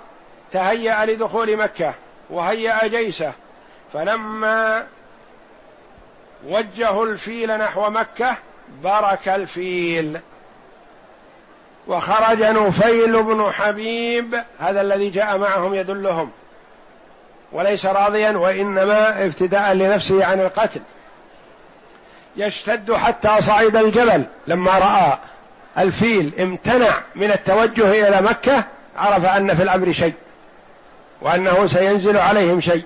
تهيأ 0.52 1.06
لدخول 1.06 1.58
مكة 1.58 1.94
وهيأ 2.30 2.88
جيشه. 2.88 3.34
فلما 3.94 4.88
وجهوا 6.48 7.06
الفيل 7.06 7.58
نحو 7.58 7.90
مكة 7.90 8.36
برك 8.84 9.30
الفيل. 9.30 10.20
وخرج 11.88 12.44
نفيل 12.44 13.24
بن 13.24 13.52
حبيب 13.52 14.44
هذا 14.60 14.82
الذي 14.82 15.10
جاء 15.10 15.38
معهم 15.38 15.74
يدلهم. 15.74 16.32
وليس 17.52 17.86
راضيا 17.86 18.32
وإنما 18.32 19.24
ابتداء 19.24 19.74
لنفسه 19.74 20.26
عن 20.26 20.42
القتل. 20.42 20.82
يشتد 22.36 22.94
حتى 22.94 23.42
صعد 23.42 23.76
الجبل. 23.76 24.26
لما 24.48 24.72
رأى 24.72 25.18
الفيل 25.78 26.34
امتنع 26.40 27.02
من 27.16 27.32
التوجه 27.32 28.08
إلى 28.08 28.22
مكة 28.22 28.66
عرف 28.98 29.26
أن 29.26 29.54
في 29.54 29.64
الأمر 29.64 29.92
شيء 29.92 30.14
وأنه 31.22 31.66
سينزل 31.68 32.18
عليهم 32.18 32.60
شيء. 32.60 32.84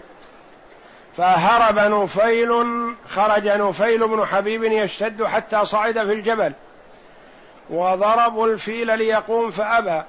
فهرب 1.18 1.80
نفيل 1.80 2.66
خرج 3.10 3.48
نفيل 3.48 4.08
بن 4.08 4.26
حبيب 4.26 4.64
يشتد 4.64 5.24
حتى 5.24 5.66
صعد 5.66 5.94
في 5.94 6.14
الجبل. 6.14 6.54
وضربوا 7.70 8.48
الفيل 8.48 8.98
ليقوم 8.98 9.52
فأبى. 9.52 10.02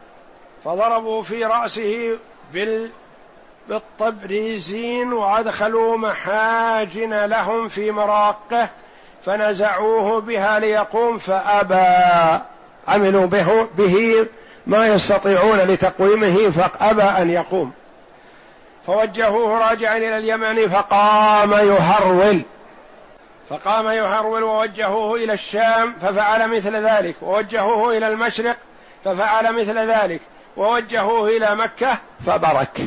فضربوا 0.65 1.23
في 1.23 1.45
رأسه 1.45 2.19
بال 2.53 2.91
بالطبريزين 3.69 5.13
وأدخلوا 5.13 5.99
محاجن 5.99 7.15
لهم 7.15 7.69
في 7.69 7.91
مراقه. 7.91 8.69
فنزعوه 9.27 10.21
بها 10.21 10.59
ليقوم 10.59 11.19
فأبى. 11.19 12.43
عملوا 12.89 13.27
به, 13.27 13.69
به 13.79 14.27
ما 14.67 14.87
يستطيعون 14.87 15.59
لتقويمه 15.59 16.51
فأبى 16.51 17.03
أن 17.03 17.31
يقوم. 17.31 17.73
فوجهوه 18.87 19.69
راجعا 19.69 19.97
إلى 19.97 20.19
اليمن 20.19 20.69
فقام 20.69 21.53
يهرول. 21.53 22.43
فقام 23.51 23.89
يهرول 23.89 24.43
ووجهوه 24.43 25.17
إلى 25.17 25.33
الشام 25.33 25.95
ففعل 26.03 26.57
مثل 26.57 26.87
ذلك. 26.87 27.15
ووجهوه 27.23 27.97
إلى 27.97 28.09
المشرق 28.09 28.57
ففعل 29.05 29.61
مثل 29.61 29.79
ذلك. 29.79 30.21
ووجهوه 30.57 31.29
إلى 31.29 31.57
مكة 31.57 31.99
فبرك. 32.27 32.81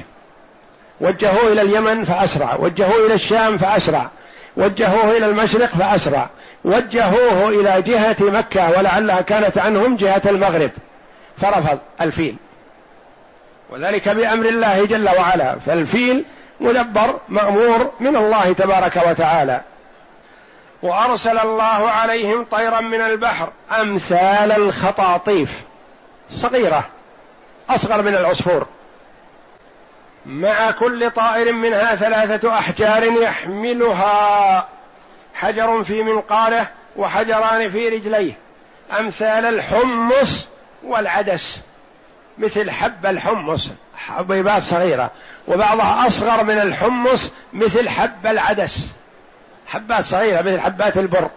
وجهوه 1.02 1.52
إلى 1.52 1.62
اليمن 1.62 2.04
فأسرع. 2.04 2.56
وجهوه 2.56 3.06
إلى 3.06 3.14
الشام 3.14 3.58
فأسرع. 3.58 4.10
وجهوه 4.60 5.18
إلى 5.18 5.26
المشرق 5.26 5.66
فأسرع. 5.66 6.30
وجهوه 6.66 7.50
إلى 7.50 7.82
جهة 7.82 8.16
مكة 8.20 8.70
ولعلها 8.70 9.22
كانت 9.22 9.58
عنهم 9.58 9.96
جهة 9.96 10.22
المغرب. 10.26 10.72
فرفض 11.38 11.80
الفيل. 12.02 12.36
وذلك 13.70 14.10
بأمر 14.10 14.46
الله 14.46 14.86
جل 14.86 15.10
وعلا. 15.10 15.60
فالفيل 15.60 16.26
مدبر 16.60 17.20
مأمور 17.30 17.92
من 18.00 18.16
الله 18.16 18.54
تبارك 18.54 19.04
وتعالى. 19.08 19.62
وأرسل 20.82 21.40
الله 21.40 21.90
عليهم 21.90 22.46
طيرا 22.52 22.82
من 22.82 23.02
البحر 23.02 23.50
أمثال 23.82 24.52
الخطاطيف. 24.52 25.64
صغيرة. 26.30 26.84
أصغر 27.70 28.02
من 28.02 28.16
العصفور. 28.16 28.68
مع 30.30 30.72
كل 30.72 31.12
طائر 31.12 31.54
منها 31.54 31.96
ثلاثة 31.96 32.54
أحجار 32.54 33.04
يحملها. 33.04 34.68
حجر 35.34 35.84
في 35.84 36.04
منقاره 36.04 36.70
وحجران 36.96 37.70
في 37.70 37.90
رجليه. 37.90 38.34
أمثال 39.00 39.46
الحمص 39.46 40.48
والعدس. 40.84 41.62
مثل 42.38 42.72
حب 42.72 43.06
الحمص. 43.06 43.70
حبيبات 43.96 44.62
صغيرة. 44.62 45.12
وبعضها 45.48 46.08
أصغر 46.08 46.44
من 46.44 46.60
الحمص 46.60 47.32
مثل 47.54 47.90
حب 47.90 48.28
العدس. 48.28 48.92
حبات 49.68 50.04
صغيرة 50.04 50.42
مثل 50.42 50.60
حبات 50.60 50.98
البر. 50.98 51.30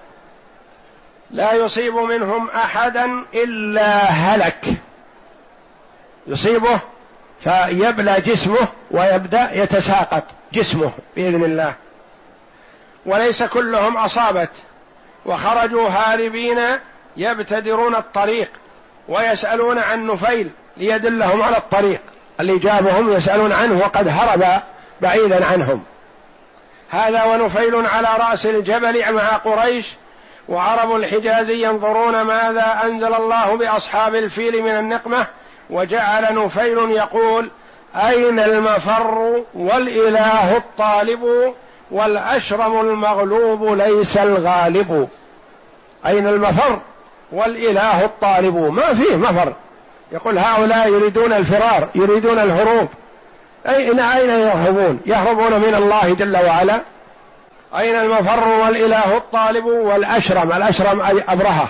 لا 1.30 1.52
يصيب 1.52 1.94
منهم 1.94 2.50
أحدا 2.50 3.24
إلا 3.34 3.96
هلك. 4.10 4.64
يصيبه 6.26 6.80
فيبلى 7.44 8.20
جسمه 8.20 8.68
ويبدأ 8.90 9.50
يتساقط 9.52 10.24
جسمه 10.52 10.92
بإذن 11.16 11.44
الله. 11.44 11.74
وليس 13.06 13.42
كلهم 13.42 13.96
أصابت 13.96 14.50
وخرجوا 15.26 15.88
هاربين 15.88 16.58
يبتدرون 17.16 17.94
الطريق 17.94 18.50
ويسألون 19.08 19.78
عن 19.78 20.06
نفيل 20.06 20.50
ليدلهم 20.76 21.42
على 21.42 21.56
الطريق. 21.56 22.00
اللي 22.40 22.58
جابهم 22.58 23.12
يسألون 23.12 23.52
عنه 23.52 23.80
وقد 23.80 24.08
هرب 24.08 24.62
بعيدا 25.00 25.44
عنهم. 25.46 25.84
هذا 26.90 27.24
ونفيل 27.24 27.86
على 27.86 28.08
رأس 28.18 28.46
الجبل 28.46 29.12
مع 29.12 29.28
قريش 29.28 29.94
وعرب 30.48 30.96
الحجاز 30.96 31.50
ينظرون 31.50 32.20
ماذا 32.20 32.80
أنزل 32.84 33.14
الله 33.14 33.56
بأصحاب 33.56 34.14
الفيل 34.14 34.62
من 34.62 34.70
النقمة 34.70 35.26
وجعل 35.70 36.34
نفيل 36.34 36.90
يقول 36.90 37.50
أين 37.96 38.40
المفر 38.40 39.42
والإله 39.54 40.56
الطالب 40.56 41.54
والأشرم 41.90 42.80
المغلوب 42.80 43.64
ليس 43.64 44.16
الغالب؟ 44.16 45.08
أين 46.06 46.26
المفر 46.26 46.80
والإله 47.32 48.04
الطالب؟ 48.04 48.56
ما 48.56 48.94
فيه 48.94 49.16
مفر. 49.16 49.52
يقول 50.12 50.38
هؤلاء 50.38 50.88
يريدون 50.88 51.32
الفرار 51.32 51.88
يريدون 51.94 52.38
الهروب. 52.38 52.88
أي 53.68 53.90
إلى 53.90 54.02
أين 54.14 54.30
يهربون؟ 54.30 55.00
يهربون 55.06 55.52
من 55.52 55.74
الله 55.74 56.14
جل 56.14 56.36
وعلا. 56.46 56.80
أين 57.78 57.94
المفر 57.94 58.48
والإله 58.48 59.16
الطالب 59.16 59.64
والأشرم؟ 59.64 60.52
الأشرم 60.52 61.00
أي 61.00 61.24
أبرهة. 61.28 61.68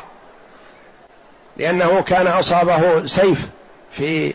لأنه 1.56 2.02
كان 2.02 2.26
أصابه 2.26 3.06
سيف. 3.06 3.48
في 3.92 4.34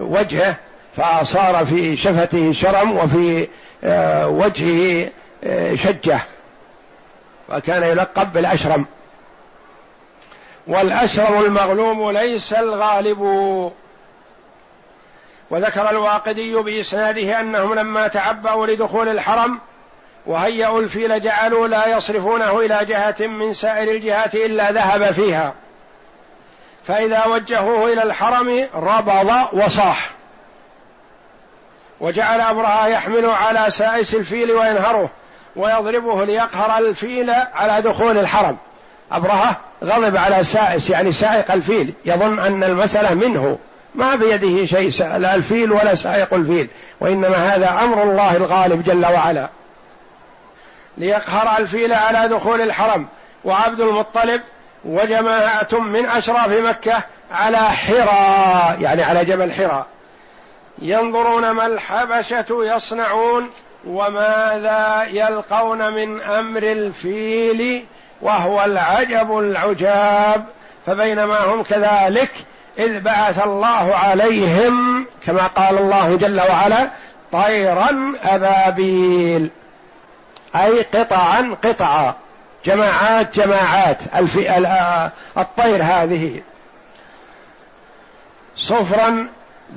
وجهه 0.00 0.56
فصار 0.96 1.66
في 1.66 1.96
شفته 1.96 2.52
شرم 2.52 2.96
وفي 2.96 3.48
آه، 3.84 4.28
وجهه 4.28 5.10
آه، 5.44 5.74
شجة 5.74 6.18
وكان 7.48 7.82
يلقب 7.82 8.32
بالأشرم. 8.32 8.86
والأشرم 10.66 11.44
المغلوم 11.44 12.10
ليس 12.10 12.52
الغالب. 12.52 13.20
وذكر 15.50 15.90
الواقدي 15.90 16.54
بإسناده 16.54 17.40
أنهم 17.40 17.74
لما 17.74 18.08
تعبأوا 18.08 18.66
لدخول 18.66 19.08
الحرم 19.08 19.58
وهيأوا 20.26 20.80
الفيل 20.80 21.20
جعلوا 21.20 21.68
لا 21.68 21.96
يصرفونه 21.96 22.58
إلى 22.60 22.78
جهة 22.84 23.26
من 23.26 23.52
سائر 23.52 23.90
الجهات 23.90 24.34
إلا 24.34 24.72
ذهب 24.72 25.12
فيها. 25.12 25.54
فإذا 26.88 27.26
وجهوه 27.26 27.92
إلى 27.92 28.02
الحرم 28.02 28.66
ربض 28.74 29.32
وصاح. 29.52 30.10
وجعل 32.00 32.40
أبرهة 32.40 32.86
يحمل 32.86 33.26
على 33.26 33.70
سائس 33.70 34.14
الفيل 34.14 34.52
وينهره 34.52 35.10
ويضربه 35.56 36.24
ليقهر 36.24 36.78
الفيل 36.78 37.30
على 37.30 37.82
دخول 37.82 38.18
الحرم. 38.18 38.56
أبرهة 39.12 39.60
غضب 39.84 40.16
على 40.16 40.44
سائس 40.44 40.90
يعني 40.90 41.12
سائق 41.12 41.52
الفيل. 41.52 41.94
يظن 42.04 42.38
أن 42.38 42.64
المسألة 42.64 43.14
منه. 43.14 43.58
ما 43.94 44.14
بيده 44.14 44.66
شيء 44.66 45.16
لا 45.16 45.34
الفيل 45.34 45.72
ولا 45.72 45.94
سائق 45.94 46.34
الفيل. 46.34 46.68
وإنما 47.00 47.36
هذا 47.54 47.70
أمر 47.84 48.02
الله 48.02 48.36
الغالب 48.36 48.82
جل 48.82 49.06
وعلا. 49.06 49.48
ليقهر 50.98 51.58
الفيل 51.58 51.92
على 51.92 52.28
دخول 52.28 52.60
الحرم. 52.60 53.06
وعبد 53.44 53.80
المطلب 53.80 54.42
وجماعة 54.84 55.68
من 55.72 56.06
أشراف 56.06 56.48
مكة 56.48 57.02
على 57.32 57.58
حرى 57.58 58.82
يعني 58.82 59.02
على 59.02 59.24
جبل 59.24 59.52
حرى. 59.52 59.86
ينظرون 60.78 61.50
ما 61.50 61.66
الحبشة 61.66 62.46
يصنعون 62.50 63.50
وماذا 63.86 65.06
يلقون 65.10 65.92
من 65.92 66.22
أمر 66.22 66.62
الفيل 66.62 67.86
وهو 68.22 68.64
العجب 68.64 69.38
العجاب. 69.38 70.44
فبينما 70.86 71.44
هم 71.44 71.62
كذلك 71.62 72.30
إذ 72.78 73.00
بعث 73.00 73.42
الله 73.44 73.96
عليهم 73.96 75.06
كما 75.26 75.46
قال 75.46 75.78
الله 75.78 76.16
جل 76.16 76.40
وعلا 76.40 76.90
طيرا 77.32 78.14
أبابيل 78.22 79.50
أي 80.56 80.82
قطعا 80.82 81.56
قطعا. 81.64 82.14
جماعات 82.68 83.40
جماعات. 83.40 83.98
الطير 85.38 85.82
هذه. 85.82 86.42
صفرا 88.56 89.26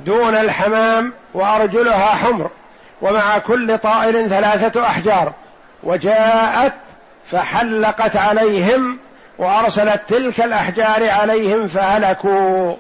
دون 0.06 0.36
الحمام 0.36 1.13
وأرجلها 1.34 2.06
حمر. 2.06 2.49
ومع 3.01 3.38
كل 3.38 3.77
طائر 3.77 4.27
ثلاثة 4.27 4.86
أحجار. 4.86 5.34
وجاءت 5.84 6.73
فحلقت 7.32 8.15
عليهم 8.15 8.97
وأرسلت 9.38 10.01
تلك 10.08 10.41
الأحجار 10.41 11.10
عليهم 11.10 11.67
فهلكوا. 11.67 12.75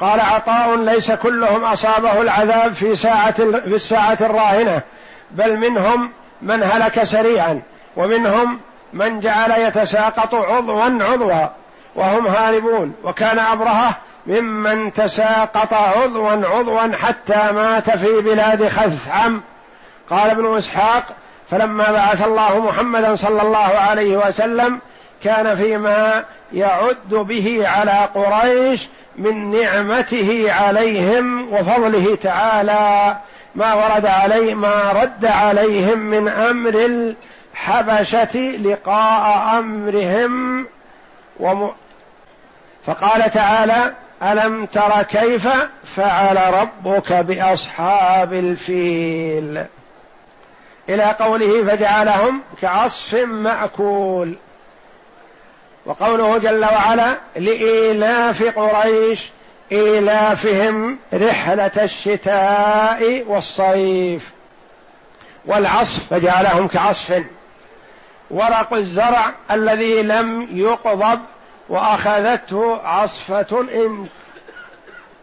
قال 0.00 0.20
عطاء 0.20 0.76
ليس 0.76 1.12
كلهم 1.12 1.64
أصابه 1.64 2.20
العذاب 2.20 2.72
في 2.72 2.96
ساعة 2.96 3.32
في 3.32 3.74
الساعة 3.74 4.18
الراهنة 4.20 4.82
بل 5.30 5.56
منهم 5.56 6.10
من 6.42 6.62
هلك 6.62 7.02
سريعا 7.02 7.62
ومنهم 7.96 8.60
من 8.92 9.20
جعل 9.20 9.50
يتساقط 9.50 10.34
عضوا 10.34 10.82
عضوا 10.82 11.46
وهم 11.94 12.26
هاربون 12.26 12.94
وكان 13.04 13.38
أبرهة 13.38 13.96
ممن 14.26 14.92
تساقط 14.92 15.74
عضوا 15.74 16.30
عضوا 16.30 16.96
حتى 16.96 17.52
مات 17.52 17.90
في 17.90 18.20
بلاد 18.20 18.68
خثعم 18.68 19.40
قال 20.10 20.30
ابن 20.30 20.56
إسحاق 20.56 21.04
فلما 21.50 21.90
بعث 21.92 22.26
الله 22.26 22.60
محمدا 22.60 23.16
صلى 23.16 23.42
الله 23.42 23.58
عليه 23.58 24.16
وسلم 24.16 24.78
كان 25.24 25.54
فيما 25.54 26.24
يعد 26.52 27.10
به 27.10 27.68
على 27.68 28.08
قريش 28.14 28.88
من 29.16 29.50
نعمته 29.50 30.52
عليهم 30.52 31.52
وفضله 31.52 32.16
تعالى. 32.16 33.16
ما 33.54 33.74
ورد 33.74 34.06
عليه 34.06 34.54
ما 34.54 34.92
رد 34.92 35.26
عليهم 35.26 35.98
من 35.98 36.28
أمر 36.28 37.14
الحبشه 37.52 38.38
لقاء 38.38 39.58
أمرهم 39.58 40.66
وم 41.40 41.72
فقال 42.86 43.30
تعالى 43.30 43.94
ألم 44.22 44.66
تر 44.66 45.02
كيف 45.02 45.48
فعل 45.84 46.54
ربك 46.54 47.12
بأصحاب 47.12 48.32
الفيل؟ 48.32 49.64
إلى 50.88 51.04
قوله 51.04 51.64
فجعلهم 51.64 52.42
كعصف 52.62 53.14
مأكول. 53.14 54.34
وقوله 55.86 56.38
جل 56.38 56.64
وعلا 56.64 57.16
لإيلاف 57.36 58.42
قريش 58.42 59.30
إيلافهم 59.72 60.98
رحلة 61.14 61.70
الشتاء 61.82 63.24
والصيف. 63.26 64.30
والعصف 65.46 66.06
فجعلهم 66.10 66.68
كعصف. 66.68 67.22
ورق 68.30 68.72
الزرع 68.72 69.32
الذي 69.50 70.02
لم 70.02 70.48
يقضب 70.50 71.20
وأخذته 71.68 72.80
عصفة 72.84 73.60
إن 73.60 74.06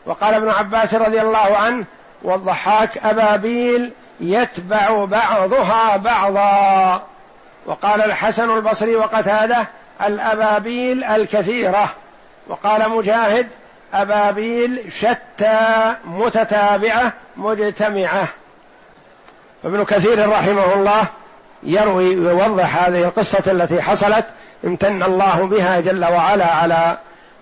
وقال 0.06 0.34
ابن 0.34 0.50
عباس 0.50 0.96
رضي 0.96 1.22
الله 1.22 1.58
عنه 1.58 1.86
والضحاك 2.24 2.98
أبابيل 2.98 3.91
يتبع 4.20 5.06
بعضها 5.06 5.98
بعضا. 5.98 7.04
وقال 7.65 8.02
الحسن 8.02 8.50
البصري 8.50 8.96
وقتاده 8.96 9.67
الأبابيل 10.06 11.04
الكثيرة. 11.04 11.93
وقال 12.48 12.89
مجاهد 12.89 13.48
أبابيل 13.93 14.91
شتى 14.91 15.96
متتابعة 16.06 17.13
مجتمعة. 17.38 18.28
ابن 19.65 19.86
كثير 19.86 20.30
رحمه 20.30 20.74
الله 20.74 21.08
يروي 21.63 22.15
ويوضح 22.15 22.84
هذه 22.84 23.04
القصة 23.04 23.52
التي 23.52 23.82
حصلت 23.82 24.26
امتن 24.65 25.04
الله 25.04 25.36
بها 25.36 25.80
جل 25.80 26.06
وعلا 26.06 26.46
على 26.46 26.98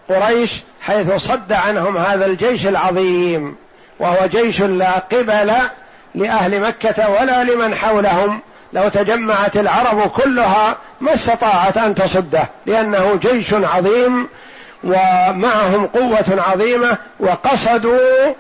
قريش 0.10 0.64
حيث 0.82 1.12
صد 1.12 1.54
عنهم 1.54 1.98
هذا 1.98 2.26
الجيش 2.26 2.68
العظيم 2.68 3.56
وهو 4.00 4.28
جيش 4.28 4.62
لا 4.62 4.92
قبل 4.92 5.54
لأهل 6.16 6.60
مكة 6.60 7.10
ولا 7.10 7.44
لمن 7.44 7.76
حولهم. 7.76 8.40
لو 8.74 8.90
تجمعت 8.90 9.58
العرب 9.58 10.10
كلها 10.10 10.78
ما 11.02 11.14
استطاعت 11.14 11.78
أن 11.78 11.96
تصده 11.96 12.50
لأنه 12.66 13.16
جيش 13.16 13.54
عظيم 13.54 14.28
ومعهم 14.84 15.88
قوة 15.88 16.44
عظيمة 16.48 16.98
وقصدوا 17.20 18.34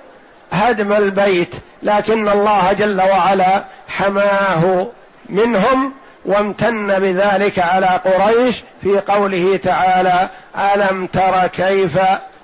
هدم 0.51 0.93
البيت. 0.93 1.55
لكن 1.83 2.29
الله 2.29 2.73
جل 2.73 3.01
وعلا 3.01 3.63
حماه 3.88 4.88
منهم 5.29 5.93
وامتن 6.25 6.99
بذلك 6.99 7.59
على 7.59 7.88
قريش 8.05 8.63
في 8.81 8.99
قوله 8.99 9.59
تعالى 9.63 10.29
ألم 10.57 11.07
تر 11.07 11.47
كيف 11.47 11.99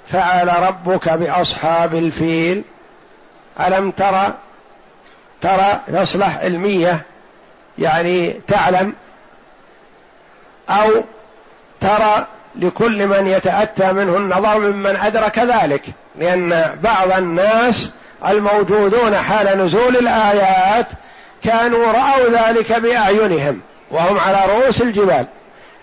فعل 0.08 0.63
ربك 0.63 1.10
بأصحاب 1.10 1.96
الفيل؟ 1.96 2.63
ألم 3.60 3.91
ترى 3.91 4.34
ترى 5.41 5.80
يصلح 5.88 6.38
علمية 6.38 7.02
يعني 7.78 8.32
تعلم 8.48 8.94
أو 10.70 11.04
ترى 11.80 12.26
لكل 12.56 13.08
من 13.08 13.28
يتأتى 13.28 13.94
منه 13.94 14.17
النظر 14.17 14.60
ممن 14.60 14.96
أدرك 14.96 15.39
ذلك 15.39 15.86
لأن 16.15 16.78
بعض 16.84 17.12
الناس 17.12 17.91
الموجودون 18.28 19.17
حال 19.17 19.65
نزول 19.65 19.98
الآيات 19.98 20.88
كانوا 21.43 21.91
رأوا 21.91 22.30
ذلك 22.30 22.73
بأعينهم 22.73 23.62
وهم 23.91 24.19
على 24.19 24.38
رؤوس 24.54 24.82
الجبال. 24.82 25.25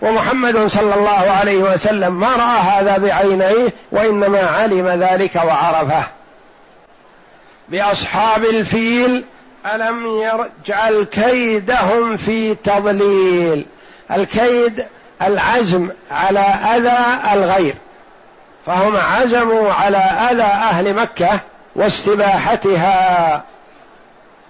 ومحمد 0.01 0.67
صلى 0.67 0.95
الله 0.95 1.31
عليه 1.31 1.57
وسلم 1.57 2.19
ما 2.19 2.27
رأى 2.27 2.59
هذا 2.59 2.97
بعينيه 2.97 3.73
وإنما 3.91 4.39
علم 4.39 4.87
ذلك 4.87 5.35
وعرفه. 5.35 6.03
بأصحاب 7.69 8.45
الفيل 8.45 9.23
ألم 9.73 10.05
يجعل 10.07 11.03
كيدهم 11.03 12.17
في 12.17 12.55
تضليل. 12.55 13.65
الكيد 14.11 14.85
العزم 15.21 15.89
على 16.11 16.39
أذى 16.75 16.97
الغير. 17.33 17.75
فهم 18.65 18.97
عزموا 18.97 19.73
على 19.73 19.97
أذى 19.97 20.43
أهل 20.43 20.93
مكة 20.93 21.39
واستباحتها. 21.75 23.43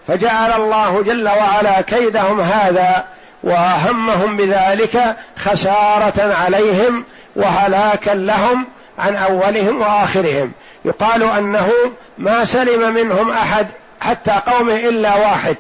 فجعل 0.09 0.61
الله 0.61 1.03
جل 1.03 1.29
وعلا 1.29 1.81
كيدهم 1.81 2.41
هذا 2.41 3.05
وهمهم 3.43 4.37
بذلك 4.37 5.15
خسارة 5.37 6.35
عليهم 6.35 7.05
وهلاكا 7.35 8.11
لهم 8.11 8.67
عن 8.99 9.15
أولهم 9.15 9.81
وآخرهم. 9.81 10.51
يقال 10.85 11.23
أنه 11.23 11.71
ما 12.17 12.45
سلم 12.45 12.93
منهم 12.93 13.31
أحد 13.31 13.67
حتى 14.01 14.31
قومه 14.31 14.75
إلا 14.75 15.15
واحد. 15.15 15.57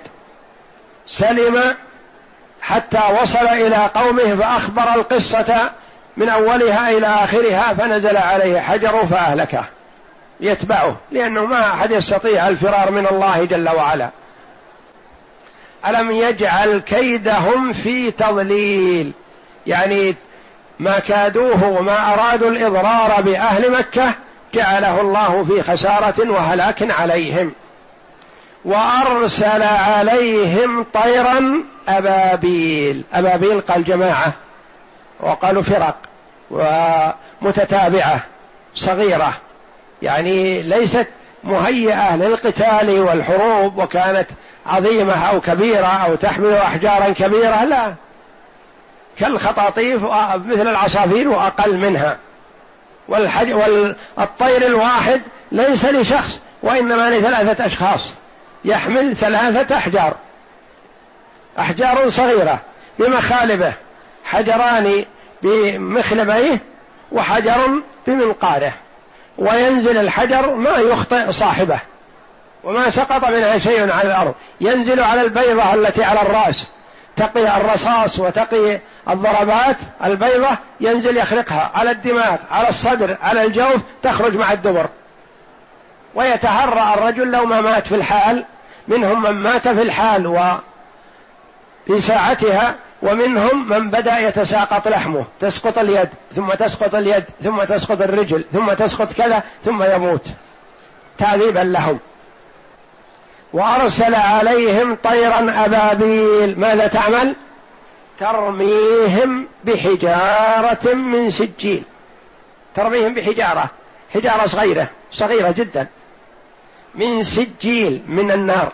سلم 1.07 1.75
حتى 2.61 3.01
وصل 3.21 3.47
إلى 3.47 3.89
قومه 3.95 4.35
فأخبر 4.35 4.95
القصة 4.95 5.71
من 6.17 6.29
أولها 6.29 6.91
إلى 6.91 7.07
آخرها 7.07 7.73
فنزل 7.73 8.17
عليه 8.17 8.59
حجر 8.59 9.05
فأهلكه. 9.05 9.63
يتبعه 10.39 10.97
لأنه 11.11 11.45
ما 11.45 11.73
أحد 11.73 11.91
يستطيع 11.91 12.47
الفرار 12.47 12.91
من 12.91 13.07
الله 13.07 13.45
جل 13.45 13.69
وعلا. 13.69 14.09
ألم 15.87 16.11
يجعل 16.11 16.79
كيدهم 16.79 17.73
في 17.73 18.11
تضليل؟ 18.11 19.13
يعني 19.67 20.15
ما 20.79 20.99
كادوه 20.99 21.63
وما 21.63 22.13
أرادوا 22.13 22.49
الإضرار 22.49 23.21
بأهل 23.21 23.71
مكة 23.71 24.13
جعله 24.53 25.01
الله 25.01 25.43
في 25.43 25.61
خسارة 25.61 26.31
وهلاك 26.31 26.91
عليهم. 26.91 27.51
وأرسل 28.65 29.63
عليهم 29.63 30.85
طيرا 30.93 31.63
أبابيل. 31.87 33.03
أبابيل 33.13 33.61
قال 33.61 33.83
جماعة 33.83 34.33
وقالوا 35.19 35.63
فرق 35.63 35.95
ومتتابعة 37.41 38.23
صغيرة. 38.75 39.33
يعني 40.01 40.61
ليست 40.61 41.07
مهيئة 41.43 42.15
للقتال 42.15 42.99
والحروب 42.99 43.77
وكانت 43.77 44.29
عظيمة 44.65 45.29
أو 45.29 45.41
كبيرة 45.41 45.87
أو 45.87 46.15
تحمل 46.15 46.53
أحجارا 46.53 47.09
كبيرة 47.09 47.63
لا. 47.63 47.95
كالخطاطيف 49.17 50.03
مثل 50.45 50.67
العصافير 50.67 51.29
وأقل 51.29 51.77
منها. 51.77 52.17
والحج 53.07 53.53
والطير 53.53 54.65
الواحد 54.65 55.21
ليس 55.51 55.85
لشخص 55.85 56.39
وإنما 56.63 57.09
لثلاثة 57.09 57.65
أشخاص. 57.65 58.13
يحمل 58.65 59.15
ثلاثة 59.15 59.77
أحجار. 59.77 60.13
أحجار 61.59 62.09
صغيرة 62.09 62.59
بمخالبه 62.99 63.73
حجران 64.23 65.05
بمخلبيه 65.41 66.59
وحجر 67.11 67.81
بمنقاره. 68.07 68.73
وينزل 69.39 69.97
الحجر 69.97 70.55
ما 70.55 70.77
يخطئ 70.77 71.31
صاحبه 71.31 71.79
وما 72.63 72.89
سقط 72.89 73.25
منها 73.25 73.57
شيء 73.57 73.91
على 73.91 74.07
الأرض. 74.07 74.33
ينزل 74.61 74.99
على 74.99 75.21
البيضة 75.21 75.73
التي 75.73 76.03
على 76.03 76.21
الرأس. 76.21 76.67
تقي 77.15 77.57
الرصاص 77.57 78.19
وتقي 78.19 78.79
الضربات 79.09 79.77
البيضة 80.03 80.49
ينزل 80.79 81.17
يخلقها. 81.17 81.71
على 81.75 81.91
الدماغ 81.91 82.35
على 82.51 82.69
الصدر 82.69 83.17
على 83.21 83.43
الجوف 83.43 83.81
تخرج 84.03 84.35
مع 84.35 84.53
الدبر. 84.53 84.89
ويتهرأ 86.15 86.93
الرجل 86.93 87.31
لو 87.31 87.45
ما 87.45 87.61
مات 87.61 87.87
في 87.87 87.95
الحال. 87.95 88.45
منهم 88.87 89.23
من 89.23 89.31
مات 89.31 89.67
في 89.67 89.81
الحال 89.81 90.27
وفي 90.27 92.01
ساعتها 92.01 92.75
ومنهم 93.01 93.69
من 93.69 93.89
بدأ 93.89 94.19
يتساقط 94.19 94.87
لحمه 94.87 95.25
تسقط 95.39 95.77
اليد 95.77 96.09
ثم 96.35 96.53
تسقط 96.53 96.95
اليد 96.95 97.23
ثم 97.43 97.63
تسقط 97.63 98.01
الرجل 98.01 98.45
ثم 98.51 98.73
تسقط 98.73 99.13
كذا 99.13 99.43
ثم 99.65 99.83
يموت. 99.83 100.27
تعذيبا 101.17 101.59
لهم. 101.59 101.99
وأرسل 103.53 104.15
عليهم 104.15 104.97
طيرا 105.03 105.65
أبابيل. 105.65 106.59
ماذا 106.59 106.87
تعمل؟ 106.87 107.35
ترميهم 108.19 109.47
بحجارة 109.63 110.93
من 110.93 111.29
سجيل. 111.29 111.83
ترميهم 112.75 113.13
بحجارة 113.13 113.69
حجارة 114.13 114.47
صغيرة 114.47 114.87
صغيرة 115.11 115.51
جدا. 115.51 115.87
من 116.95 117.23
سجيل 117.23 118.01
من 118.07 118.31
النار. 118.31 118.73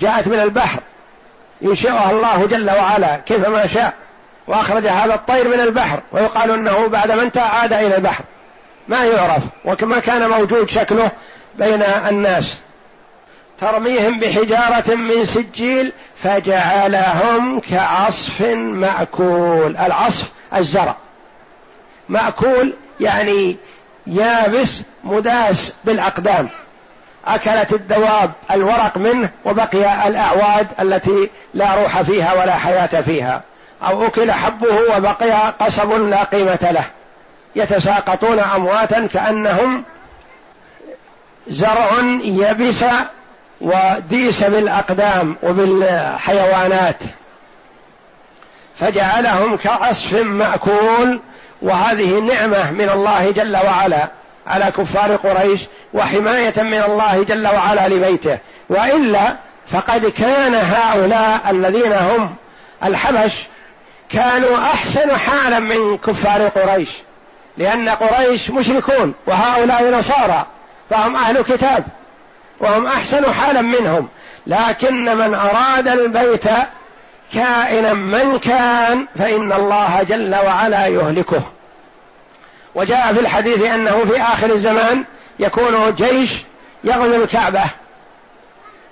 جاءت 0.00 0.28
من 0.28 0.38
البحر. 0.38 0.80
ينشئها 1.62 2.10
الله 2.10 2.46
جل 2.46 2.70
وعلا 2.70 3.16
كيفما 3.16 3.66
شاء. 3.66 3.94
وأخرج 4.46 4.86
هذا 4.86 5.14
الطير 5.14 5.48
من 5.48 5.60
البحر 5.60 6.00
ويقال 6.12 6.50
إنه 6.50 6.86
بعد 6.86 7.12
ما 7.12 7.22
انتهى 7.22 7.42
عاد 7.42 7.72
إلى 7.72 7.96
البحر. 7.96 8.24
ما 8.88 9.04
يعرف. 9.04 9.42
وكما 9.64 9.98
كان 9.98 10.30
موجود 10.30 10.68
شكله 10.68 11.10
بين 11.54 11.82
الناس. 11.82 12.60
ترميهم 13.58 14.18
بحجارة 14.18 14.94
من 14.94 15.24
سجيل 15.24 15.92
فجعلهم 16.16 17.60
كعصف 17.60 18.40
مأكول. 18.56 19.76
العصف 19.76 20.30
الزرع. 20.54 20.96
مأكول 22.08 22.72
يعني 23.00 23.56
يابس 24.06 24.82
مداس 25.04 25.74
بالأقدام. 25.84 26.48
أكلت 27.26 27.72
الدواب 27.72 28.32
الورق 28.50 28.98
منه 28.98 29.30
وبقي 29.44 30.08
الأعواد 30.08 30.68
التي 30.80 31.30
لا 31.54 31.74
روح 31.74 32.02
فيها 32.02 32.32
ولا 32.32 32.56
حياة 32.56 33.00
فيها. 33.00 33.42
أو 33.82 34.06
أكل 34.06 34.32
حبه 34.32 34.96
وبقي 34.96 35.54
قصب 35.60 35.92
لا 35.92 36.22
قيمة 36.22 36.68
له. 36.70 36.84
يتساقطون 37.56 38.38
أمواتا 38.38 39.06
كأنهم 39.06 39.84
زرع 41.48 41.90
يبس 42.24 42.84
وديس 43.60 44.44
بالأقدام 44.44 45.36
وبالحيوانات. 45.42 47.02
فجعلهم 48.76 49.56
كعصف 49.56 50.12
مأكول. 50.14 51.20
وهذه 51.62 52.18
نعمة 52.18 52.70
من 52.70 52.88
الله 52.88 53.30
جل 53.30 53.56
وعلا 53.56 54.08
على 54.46 54.64
كفار 54.64 55.16
قريش 55.16 55.60
وحماية 55.94 56.54
من 56.56 56.82
الله 56.82 57.22
جل 57.22 57.46
وعلا 57.46 57.88
لبيته. 57.88 58.38
وإلا 58.68 59.36
فقد 59.68 60.06
كان 60.06 60.54
هؤلاء 60.54 61.50
الذين 61.50 61.92
هم 61.92 62.34
الحبش 62.84 63.32
كانوا 64.10 64.58
أحسن 64.58 65.16
حالا 65.16 65.58
من 65.58 65.98
كفار 65.98 66.48
قريش. 66.48 66.88
لأن 67.58 67.88
قريش 67.88 68.50
مشركون 68.50 69.14
وهؤلاء 69.26 69.90
نصارى 69.90 70.46
فهم 70.90 71.16
أهل 71.16 71.42
كتاب 71.42 71.84
وهم 72.60 72.86
أحسن 72.86 73.32
حالا 73.32 73.60
منهم. 73.60 74.08
لكن 74.46 75.16
من 75.16 75.34
أراد 75.34 75.88
البيت 75.88 76.44
كائنا 77.34 77.92
من 77.92 78.38
كان 78.38 79.06
فإن 79.18 79.52
الله 79.52 80.02
جل 80.02 80.34
وعلا 80.34 80.86
يهلكه. 80.86 81.42
وجاء 82.74 83.12
في 83.12 83.20
الحديث 83.20 83.64
أنه 83.64 84.04
في 84.04 84.22
آخر 84.22 84.50
الزمان 84.50 85.04
يكون 85.38 85.94
جيش 85.94 86.44
يغزو 86.84 87.22
الكعبه 87.22 87.64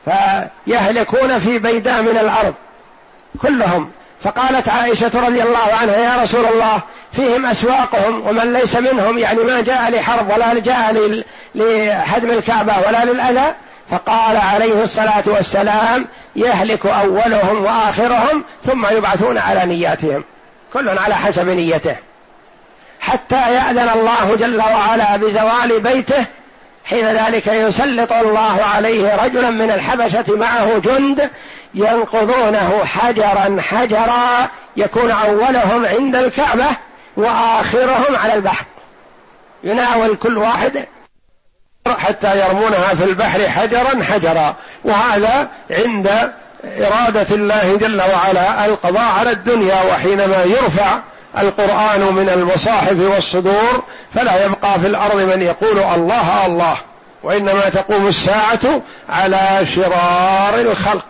فيهلكون 0.04 1.38
في 1.38 1.58
بيداء 1.58 2.02
من 2.02 2.18
الأرض 2.18 2.54
كلهم. 3.42 3.90
فقالت 4.22 4.68
عائشة 4.68 5.10
رضي 5.14 5.42
الله 5.42 5.74
عنها 5.80 5.96
يا 5.96 6.22
رسول 6.22 6.46
الله 6.46 6.82
فيهم 7.12 7.46
أسواقهم 7.46 8.28
ومن 8.28 8.52
ليس 8.52 8.76
منهم 8.76 9.18
يعني 9.18 9.44
ما 9.44 9.60
جاء 9.60 9.90
لحرب 9.90 10.30
ولا 10.30 10.58
جاء 10.58 11.22
لهدم 11.54 12.30
الكعبة 12.30 12.78
ولا 12.86 13.04
للأذى. 13.04 13.54
فقال 13.90 14.36
عليه 14.36 14.82
الصلاة 14.82 15.22
والسلام 15.26 16.06
يهلك 16.36 16.86
أولهم 16.86 17.64
وآخرهم 17.64 18.44
ثم 18.64 18.86
يبعثون 18.86 19.38
على 19.38 19.66
نياتهم. 19.66 20.24
كل 20.72 20.88
على 20.88 21.14
حسب 21.14 21.48
نيته. 21.48 21.96
حتى 23.00 23.54
يأذن 23.54 23.88
الله 23.94 24.36
جل 24.36 24.60
وعلا 24.60 25.16
بزوال 25.16 25.80
بيته 25.80 26.24
حين 26.84 27.06
ذلك 27.06 27.46
يسلط 27.46 28.12
الله 28.12 28.60
عليه 28.74 29.24
رجلا 29.24 29.50
من 29.50 29.70
الحبشة 29.70 30.24
معه 30.28 30.78
جند 30.78 31.30
ينقضونه 31.74 32.84
حجرا 32.84 33.56
حجرا 33.60 34.48
يكون 34.76 35.10
أولهم 35.10 35.86
عند 35.86 36.16
الكعبة 36.16 36.66
وآخرهم 37.16 38.16
على 38.16 38.34
البحر. 38.34 38.64
يناول 39.64 40.16
كل 40.16 40.38
واحد 40.38 40.86
حتى 41.98 42.40
يرمونها 42.40 42.94
في 42.94 43.04
البحر 43.04 43.48
حجرا 43.48 44.02
حجرا. 44.02 44.54
وهذا 44.84 45.48
عند 45.70 46.32
إرادة 46.64 47.36
الله 47.36 47.76
جل 47.76 48.00
وعلا 48.00 48.66
القضاء 48.66 49.12
على 49.18 49.30
الدنيا 49.30 49.82
وحينما 49.82 50.44
يرفع 50.44 50.98
القرآن 51.38 52.00
من 52.00 52.28
المصاحف 52.34 52.96
والصدور 53.14 53.82
فلا 54.14 54.44
يبقى 54.44 54.80
في 54.80 54.86
الأرض 54.86 55.16
من 55.16 55.42
يقول 55.42 55.78
الله 55.94 56.46
الله. 56.46 56.76
وإنما 57.22 57.68
تقوم 57.68 58.06
الساعة 58.06 58.82
على 59.08 59.66
شرار 59.74 60.60
الخلق. 60.60 61.06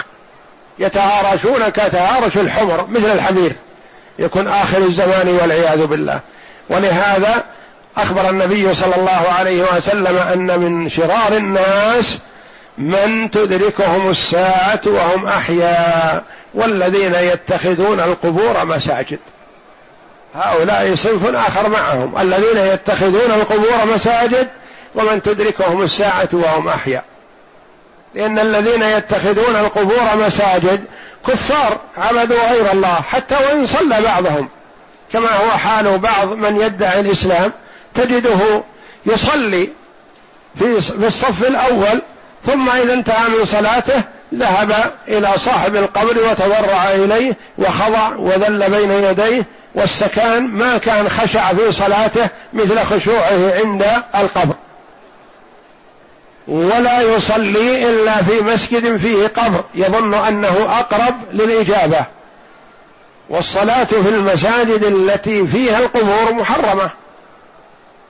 يتهارشون 0.78 1.68
كتهارش 1.68 2.36
الحمر 2.36 2.86
مثل 2.86 3.12
الحمير. 3.12 3.52
يكون 4.18 4.48
آخر 4.48 4.78
الزمان 4.78 5.28
والعياذ 5.28 5.86
بالله. 5.86 6.20
ولهذا 6.70 7.44
أخبر 7.96 8.30
النبي 8.30 8.74
صلى 8.74 8.96
الله 8.96 9.22
عليه 9.38 9.62
وسلم 9.62 10.16
أن 10.16 10.60
من 10.60 10.88
شرار 10.88 11.36
الناس 11.36 12.18
من 12.78 13.30
تدركهم 13.30 14.10
الساعة 14.10 14.80
وهم 14.86 15.26
أحياء 15.26 16.24
والذين 16.54 17.14
يتخذون 17.14 18.00
القبور 18.00 18.64
مساجد. 18.64 19.18
هؤلاء 20.34 20.94
صنف 20.94 21.34
آخر 21.34 21.68
معهم 21.68 22.18
الذين 22.18 22.56
يتخذون 22.56 23.30
القبور 23.30 23.94
مساجد 23.94 24.48
ومن 24.94 25.22
تدركهم 25.22 25.82
الساعة 25.82 26.28
وهم 26.32 26.68
أحياء. 26.68 27.04
لأن 28.14 28.38
الذين 28.38 28.82
يتخذون 28.82 29.56
القبور 29.56 30.16
مساجد 30.26 30.84
كفار 31.26 31.80
عبدوا 31.96 32.50
غير 32.50 32.72
الله 32.72 32.94
حتى 32.94 33.34
وإن 33.34 33.66
صلى 33.66 34.02
بعضهم. 34.02 34.48
كما 35.12 35.28
هو 35.28 35.50
حال 35.50 35.98
بعض 35.98 36.28
من 36.28 36.60
يدعي 36.60 37.00
الإسلام 37.00 37.52
تجده 37.94 38.62
يصلي 39.06 39.68
في 40.58 41.06
الصف 41.06 41.48
الأول 41.48 42.02
ثم 42.46 42.68
إذا 42.68 42.94
انتهى 42.94 43.28
من 43.28 43.44
صلاته 43.44 44.02
ذهب 44.34 44.92
إلى 45.08 45.28
صاحب 45.36 45.76
القبر 45.76 46.18
وتضرع 46.30 46.90
إليه 46.90 47.36
وخضع 47.58 48.16
وذل 48.16 48.70
بين 48.70 48.90
يديه 48.90 49.46
والسكان 49.74 50.46
ما 50.46 50.78
كان 50.78 51.08
خشع 51.08 51.54
في 51.54 51.72
صلاته 51.72 52.28
مثل 52.52 52.80
خشوعه 52.80 53.54
عند 53.64 53.86
القبر. 54.14 54.54
ولا 56.48 57.00
يصلي 57.00 57.90
إلا 57.90 58.22
في 58.22 58.44
مسجد 58.44 58.96
فيه 58.96 59.26
قبر. 59.26 59.64
يظن 59.74 60.14
أنه 60.14 60.66
أقرب 60.78 61.14
للإجابة. 61.32 62.04
والصلاة 63.30 63.84
في 63.84 64.08
المساجد 64.08 64.84
التي 64.84 65.46
فيها 65.46 65.78
القبور 65.78 66.34
محرمة. 66.34 66.90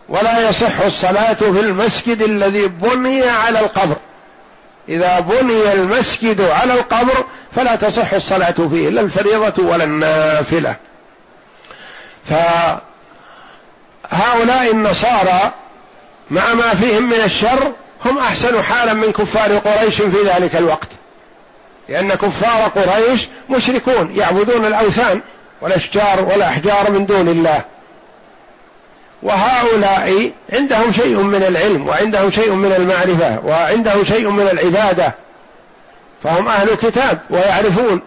ولا 0.09 0.49
يصح 0.49 0.81
الصلاة 0.81 1.35
في 1.35 1.61
المسجد 1.61 2.23
الذي 2.23 2.66
بني 2.66 3.23
على 3.29 3.61
القبر. 3.61 3.96
إذا 4.88 5.20
بني 5.20 5.73
المسجد 5.73 6.40
على 6.40 6.73
القبر 6.73 7.25
فلا 7.57 7.77
تصح 7.77 8.12
الصلاة 8.12 8.55
فيه 8.70 8.88
لا 8.88 9.01
الفريضة 9.01 9.62
ولا 9.62 9.85
النافلة. 9.85 10.77
فهؤلاء 12.30 12.80
النصارى 14.72 15.52
مع 16.30 16.54
ما 16.54 16.74
فيهم 16.74 17.02
من 17.02 17.20
الشر 17.24 17.72
هم 18.04 18.18
أحسن 18.18 18.62
حالا 18.62 18.94
من 18.94 19.12
كفار 19.12 19.56
قريش 19.56 19.94
في 20.02 20.22
ذلك 20.26 20.56
الوقت. 20.56 20.88
لأن 21.88 22.08
كفار 22.08 22.68
قريش 22.68 23.28
مشركون 23.50 24.16
يعبدون 24.16 24.66
الأوثان 24.66 25.20
والاشجار 25.60 26.20
والاحجار 26.20 26.90
من 26.90 27.06
دون 27.06 27.28
الله. 27.28 27.64
وهؤلاء 29.22 30.32
عندهم 30.52 30.92
شيء 30.92 31.16
من 31.16 31.42
العلم 31.42 31.88
وعندهم 31.88 32.30
شيء 32.30 32.52
من 32.52 32.72
المعرفة 32.72 33.40
وعندهم 33.44 34.04
شيء 34.04 34.30
من 34.30 34.48
العبادة. 34.52 35.14
فهم 36.22 36.48
أهل 36.48 36.74
كتاب 36.74 37.20
ويعرفون. 37.30 38.00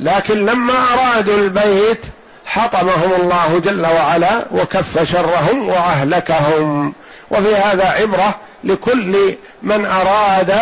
لكن 0.00 0.46
لما 0.46 0.74
أرادوا 0.92 1.36
البيت 1.36 2.06
حطمهم 2.46 3.10
الله 3.20 3.60
جل 3.64 3.86
وعلا 3.86 4.44
وكف 4.50 5.12
شرهم 5.12 5.68
وأهلكهم. 5.68 6.92
وفي 7.30 7.54
هذا 7.54 7.88
عبرة 7.88 8.34
لكل 8.64 9.36
من 9.62 9.86
أراد 9.86 10.54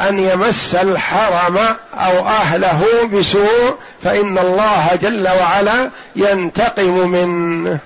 أن 0.00 0.18
يمس 0.18 0.74
الحرم 0.74 1.58
أو 1.94 2.26
أهله 2.26 2.84
بسوء 3.12 3.74
فإن 4.02 4.38
الله 4.38 4.98
جل 5.02 5.28
وعلا 5.28 5.90
ينتقم 6.16 7.08
منه. 7.08 7.78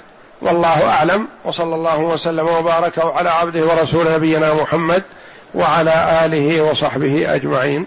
والله 0.43 0.91
أعلم. 0.91 1.29
وصلى 1.45 1.75
الله 1.75 1.99
وسلم 1.99 2.47
وبارك 2.47 2.93
على 2.99 3.31
عبده 3.31 3.65
ورسول 3.65 4.13
نبينا 4.15 4.55
محمد 4.55 5.03
وعلى 5.55 6.21
آله 6.25 6.61
وصحبه 6.63 7.35
أجمعين. 7.35 7.87